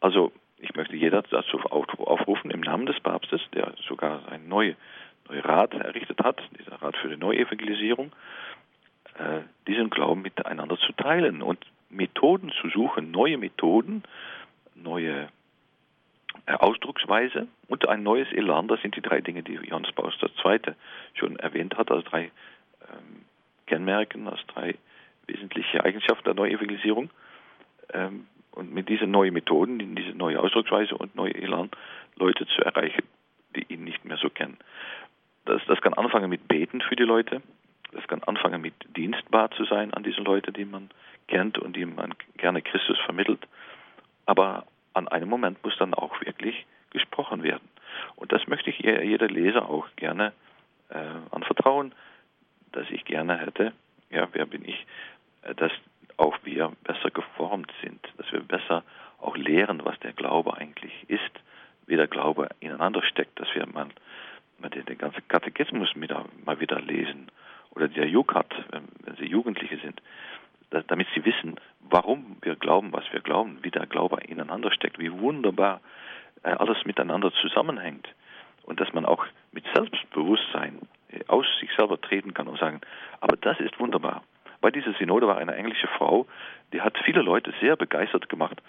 [0.00, 4.76] Also ich möchte jeder dazu aufrufen, im Namen des Papstes, der sogar einen neuen
[5.28, 8.12] neue Rat errichtet hat, dieser Rat für die Neuevangelisierung,
[9.18, 11.58] äh, diesen Glauben miteinander zu teilen und
[11.96, 14.02] Methoden zu suchen, neue Methoden,
[14.74, 15.28] neue
[16.46, 18.68] äh, Ausdrucksweise und ein neues Elan.
[18.68, 20.60] Das sind die drei Dinge, die Johannes Paulus II.
[21.14, 22.24] schon erwähnt hat, als drei
[22.82, 23.24] ähm,
[23.66, 24.74] Kennmerken, als drei
[25.26, 27.10] wesentliche Eigenschaften der Neuevangelisierung.
[27.92, 31.70] Ähm, und mit diesen neuen Methoden, diese neue Ausdrucksweise und neue Elan,
[32.16, 33.02] Leute zu erreichen,
[33.54, 34.56] die ihn nicht mehr so kennen.
[35.44, 37.42] Das, das kann anfangen mit Beten für die Leute.
[37.92, 40.90] Das kann anfangen mit dienstbar zu sein an diese Leute, die man
[41.28, 43.46] kennt und die man gerne Christus vermittelt.
[44.26, 47.68] Aber an einem Moment muss dann auch wirklich gesprochen werden.
[48.16, 50.32] Und das möchte ich jeder Leser auch gerne
[50.88, 50.96] äh,
[51.30, 51.94] anvertrauen,
[52.72, 53.72] dass ich gerne hätte,
[54.10, 54.86] ja, wer bin ich,
[55.42, 55.72] äh, dass
[56.16, 58.82] auch wir besser geformt sind, dass wir besser
[59.18, 61.22] auch lehren, was der Glaube eigentlich ist,
[61.86, 63.88] wie der Glaube ineinander steckt, dass wir mal,
[64.58, 67.30] mal den, den ganzen Katechismus wieder, mal wieder lesen
[67.76, 70.00] oder der Jukat, wenn, wenn sie Jugendliche sind,
[70.70, 75.12] damit sie wissen, warum wir glauben, was wir glauben, wie der Glaube ineinander steckt, wie
[75.12, 75.80] wunderbar
[76.42, 78.08] äh, alles miteinander zusammenhängt
[78.64, 82.80] und dass man auch mit Selbstbewusstsein äh, aus sich selber treten kann und sagen,
[83.20, 84.24] aber das ist wunderbar.
[84.60, 86.26] Bei dieser Synode war eine englische Frau,
[86.72, 88.60] die hat viele Leute sehr begeistert gemacht,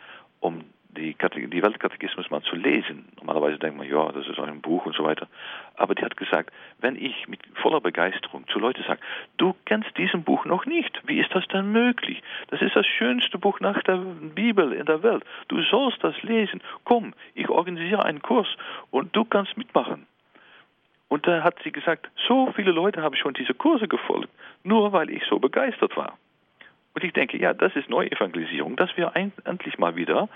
[0.41, 3.07] um die, die Weltkatechismus mal zu lesen.
[3.17, 5.27] Normalerweise denkt man, ja, das ist ein Buch und so weiter.
[5.75, 8.99] Aber die hat gesagt, wenn ich mit voller Begeisterung zu Leuten sage,
[9.37, 12.21] du kennst diesen Buch noch nicht, wie ist das denn möglich?
[12.47, 15.23] Das ist das schönste Buch nach der Bibel in der Welt.
[15.47, 16.61] Du sollst das lesen.
[16.83, 18.47] Komm, ich organisiere einen Kurs
[18.91, 20.07] und du kannst mitmachen.
[21.09, 24.29] Und da hat sie gesagt, so viele Leute haben schon diese Kurse gefolgt,
[24.63, 26.17] nur weil ich so begeistert war.
[26.97, 30.27] Und ich denke, ja, das ist Neuevangelisierung, dass wir endlich mal wieder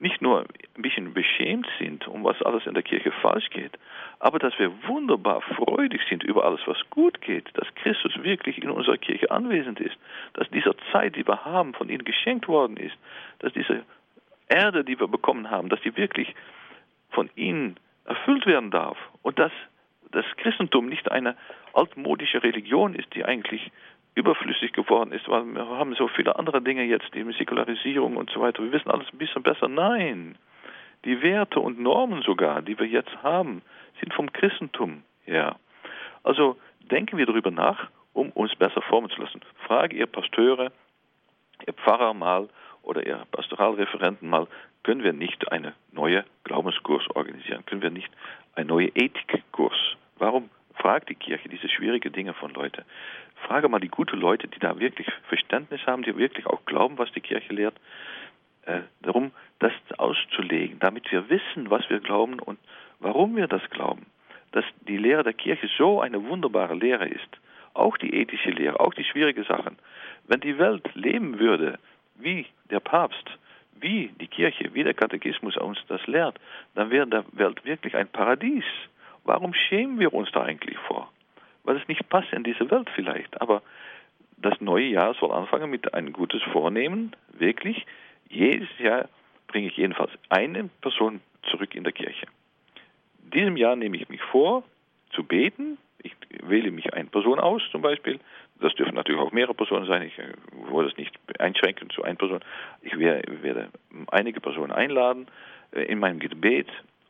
[0.00, 0.44] nicht nur
[0.76, 3.72] ein bisschen beschämt sind, um was alles in der Kirche falsch geht,
[4.20, 8.70] aber dass wir wunderbar freudig sind über alles, was gut geht, dass Christus wirklich in
[8.70, 9.96] unserer Kirche anwesend ist,
[10.34, 12.96] dass diese Zeit, die wir haben, von ihm geschenkt worden ist,
[13.40, 13.82] dass diese
[14.48, 16.34] Erde, die wir bekommen haben, dass die wirklich
[17.10, 17.74] von ihm
[18.04, 19.52] erfüllt werden darf und dass
[20.12, 21.36] das Christentum nicht eine
[21.74, 23.70] altmodische Religion ist, die eigentlich
[24.18, 28.40] überflüssig geworden ist, weil wir haben so viele andere Dinge jetzt, die Säkularisierung und so
[28.40, 28.62] weiter.
[28.62, 29.68] Wir wissen alles ein bisschen besser.
[29.68, 30.36] Nein,
[31.04, 33.62] die Werte und Normen sogar, die wir jetzt haben,
[34.00, 35.56] sind vom Christentum her.
[36.22, 36.56] Also
[36.90, 37.88] denken wir darüber nach
[38.18, 39.40] um uns besser formen zu lassen.
[39.66, 40.72] Frage Ihr Pasteure,
[41.66, 42.48] Ihr Pfarrer mal
[42.82, 44.48] oder Ihr Pastoralreferenten mal,
[44.82, 47.64] können wir nicht einen neuen Glaubenskurs organisieren?
[47.66, 48.10] Können wir nicht
[48.56, 49.96] einen neuen Ethikkurs?
[50.18, 52.84] Warum fragt die Kirche diese schwierigen Dinge von Leuten?
[53.46, 57.10] Frage mal die guten Leute, die da wirklich Verständnis haben, die wirklich auch glauben, was
[57.12, 57.74] die Kirche lehrt,
[58.66, 62.58] äh, darum, das auszulegen, damit wir wissen, was wir glauben und
[63.00, 64.06] warum wir das glauben.
[64.52, 67.28] Dass die Lehre der Kirche so eine wunderbare Lehre ist,
[67.74, 69.78] auch die ethische Lehre, auch die schwierigen Sachen.
[70.26, 71.78] Wenn die Welt leben würde,
[72.16, 73.30] wie der Papst,
[73.80, 76.38] wie die Kirche, wie der Katechismus uns das lehrt,
[76.74, 78.64] dann wäre der Welt wirklich ein Paradies.
[79.24, 81.10] Warum schämen wir uns da eigentlich vor?
[81.68, 83.42] Weil es nicht passt in diese Welt vielleicht.
[83.42, 83.60] Aber
[84.38, 87.84] das neue Jahr soll anfangen mit einem gutes Vornehmen, wirklich.
[88.30, 89.10] Jedes Jahr
[89.48, 92.26] bringe ich jedenfalls eine Person zurück in der Kirche.
[93.34, 94.64] Diesem Jahr nehme ich mich vor,
[95.10, 95.76] zu beten.
[96.02, 98.18] Ich wähle mich eine Person aus, zum Beispiel.
[98.60, 100.00] Das dürfen natürlich auch mehrere Personen sein.
[100.00, 100.32] Ich äh,
[100.70, 102.40] wollte es nicht einschränken zu einer Person.
[102.80, 103.68] Ich werde
[104.10, 105.26] einige Personen einladen
[105.72, 106.68] äh, in meinem Gebet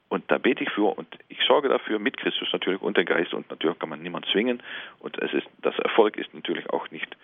[0.09, 3.35] und da bete ich für und ich sorge dafür mit Christus natürlich und der Geist
[3.35, 4.63] und natürlich kann man niemand zwingen
[5.01, 7.17] und es ist das Erfolg ist natürlich auch nicht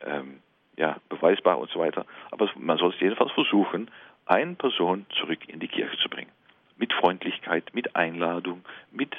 [0.00, 0.40] ähm,
[0.76, 2.06] ja, beweisbar und so weiter.
[2.30, 3.90] Aber man soll es jedenfalls versuchen,
[4.26, 6.30] eine Person zurück in die Kirche zu bringen.
[6.76, 9.14] Mit Freundlichkeit, mit Einladung, mit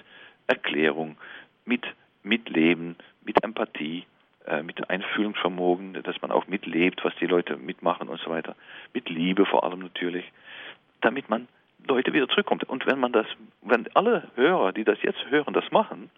[0.47, 1.17] Erklärung,
[1.65, 1.85] mit
[2.23, 4.05] Mitleben, mit Empathie,
[4.45, 8.55] äh, mit Einfühlungsvermogen, dass man auch mitlebt, was die Leute mitmachen und so weiter.
[8.93, 10.25] Mit Liebe vor allem natürlich,
[11.01, 11.47] damit man
[11.87, 12.63] Leute wieder zurückkommt.
[12.65, 13.25] Und wenn man das,
[13.61, 16.09] wenn alle Hörer, die das jetzt hören, das machen,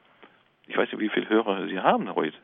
[0.68, 2.38] ich weiß nicht, wie viele Hörer sie haben heute,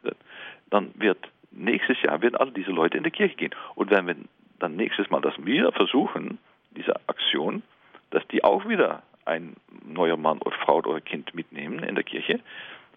[0.69, 1.17] dann wird
[1.51, 3.55] nächstes Jahr werden alle diese Leute in die Kirche gehen.
[3.75, 4.15] Und wenn wir
[4.59, 6.37] dann nächstes Mal das wieder versuchen,
[6.71, 7.63] diese Aktion,
[8.11, 9.55] dass die auch wieder ein
[9.85, 12.39] neuer Mann oder Frau oder Kind mitnehmen in der Kirche,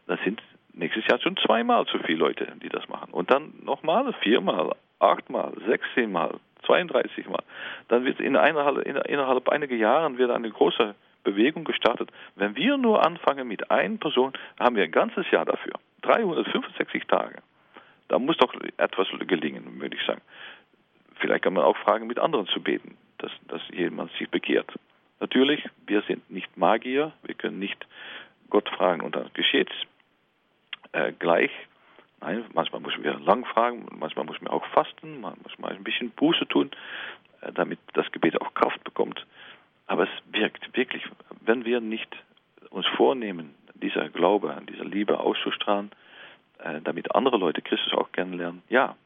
[0.07, 3.13] dann sind nächstes Jahr schon zweimal zu viele Leute, die das machen.
[3.13, 7.43] Und dann nochmal viermal, achtmal, sechzehnmal, 32 Mal.
[7.89, 10.95] Dann wird in einer, in, innerhalb einiger Jahren wird eine große
[11.25, 12.11] Bewegung gestartet.
[12.37, 15.75] Wenn wir nur anfangen mit einer Person, haben wir ein ganzes Jahr dafür.
[16.03, 17.37] 365 Tage.
[18.09, 20.21] Da muss doch etwas gelingen, würde ich sagen.
[21.17, 24.71] Vielleicht kann man auch fragen, mit anderen zu beten, dass, dass jemand sich bekehrt.
[25.21, 27.87] Natürlich, wir sind nicht Magier, wir können nicht
[28.51, 29.71] Gott fragen und dann geschieht
[30.93, 31.51] äh, gleich.
[32.25, 35.85] Nein, manchmal muss man lang fragen, manchmal muss man auch fasten, man muss mal ein
[35.85, 36.71] bisschen Buße tun,
[37.43, 39.27] äh, damit das Gebet auch Kraft bekommt.
[39.87, 41.03] Aber es wirkt wirklich,
[41.45, 42.09] wenn wir nicht
[42.71, 45.91] uns vornehmen, dieser Glaube, diese Liebe auszustrahlen,
[46.61, 48.97] äh, damit andere Leute Christus auch kennenlernen, ja,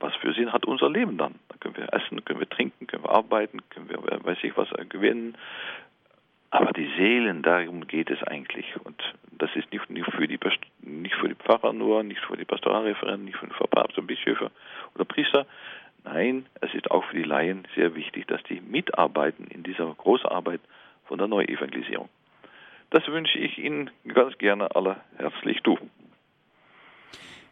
[0.00, 1.36] was für Sinn hat unser Leben dann?
[1.48, 4.68] Da können wir essen, können wir trinken, können wir arbeiten, können wir, weiß ich was,
[4.88, 5.36] gewinnen.
[6.50, 8.66] Aber die Seelen, darum geht es eigentlich.
[8.84, 10.38] Und das ist nicht, nicht, für, die,
[11.00, 14.50] nicht für die Pfarrer nur, nicht für die Pastoralreferenten, nicht für die Papst und Bischöfe
[14.94, 15.46] oder Priester.
[16.04, 20.26] Nein, es ist auch für die Laien sehr wichtig, dass die mitarbeiten in dieser großen
[20.26, 20.60] Arbeit
[21.06, 22.08] von der Neuevangelisierung.
[22.90, 25.78] Das wünsche ich Ihnen ganz gerne alle herzlich zu.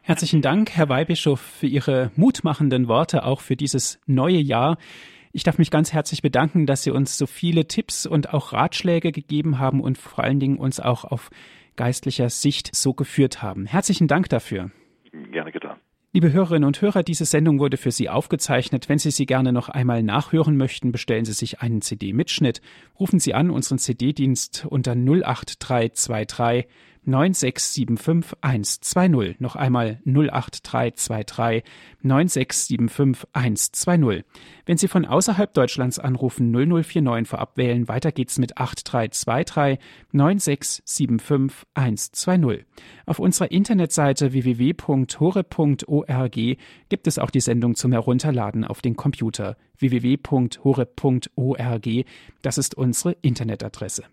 [0.03, 4.77] Herzlichen Dank, Herr Weihbischof, für Ihre mutmachenden Worte auch für dieses neue Jahr.
[5.33, 9.13] Ich darf mich ganz herzlich bedanken, dass Sie uns so viele Tipps und auch Ratschläge
[9.13, 11.31] gegeben haben und vor allen Dingen uns auch auf
[11.81, 13.65] geistlicher Sicht so geführt haben.
[13.65, 14.71] Herzlichen Dank dafür.
[15.33, 15.79] Gerne getan.
[16.13, 18.91] Liebe Hörerinnen und Hörer, diese Sendung wurde für Sie aufgezeichnet.
[18.91, 22.61] Wenn Sie sie gerne noch einmal nachhören möchten, bestellen Sie sich einen CD-Mitschnitt.
[22.99, 26.67] Rufen Sie an unseren CD-Dienst unter 08323
[27.07, 29.37] 9675120.
[29.39, 31.65] Noch einmal 08323
[32.05, 34.25] 9675120.
[34.67, 39.79] Wenn Sie von außerhalb Deutschlands anrufen 0049 vorab wählen, weiter geht's mit 8323
[40.13, 42.65] 9675120.
[43.07, 46.37] Auf unserer Internetseite www.hore.org
[46.89, 51.89] gibt es auch die Sendung zum Herunterladen auf den Computer www.hore.org.
[52.43, 54.05] Das ist unsere Internetadresse.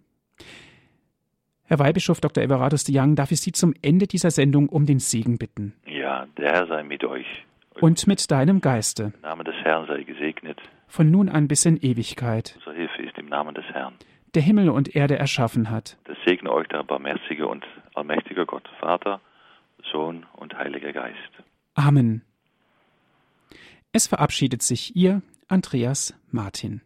[1.70, 2.42] Herr Weihbischof Dr.
[2.42, 5.74] Everardus de Young, darf ich Sie zum Ende dieser Sendung um den Segen bitten?
[5.86, 7.26] Ja, der Herr sei mit euch.
[7.82, 9.12] Und mit deinem Geiste.
[9.22, 10.62] Der Name des Herrn sei gesegnet.
[10.88, 12.54] Von nun an bis in Ewigkeit.
[12.56, 13.96] Unsere Hilfe ist im Namen des Herrn.
[14.34, 15.98] Der Himmel und Erde erschaffen hat.
[16.06, 17.66] Das segne euch der barmherzige und
[17.96, 19.20] allmächtige Gott, Vater,
[19.92, 21.18] Sohn und Heiliger Geist.
[21.76, 22.22] Amen.
[23.92, 26.82] Es verabschiedet sich Ihr Andreas Martin.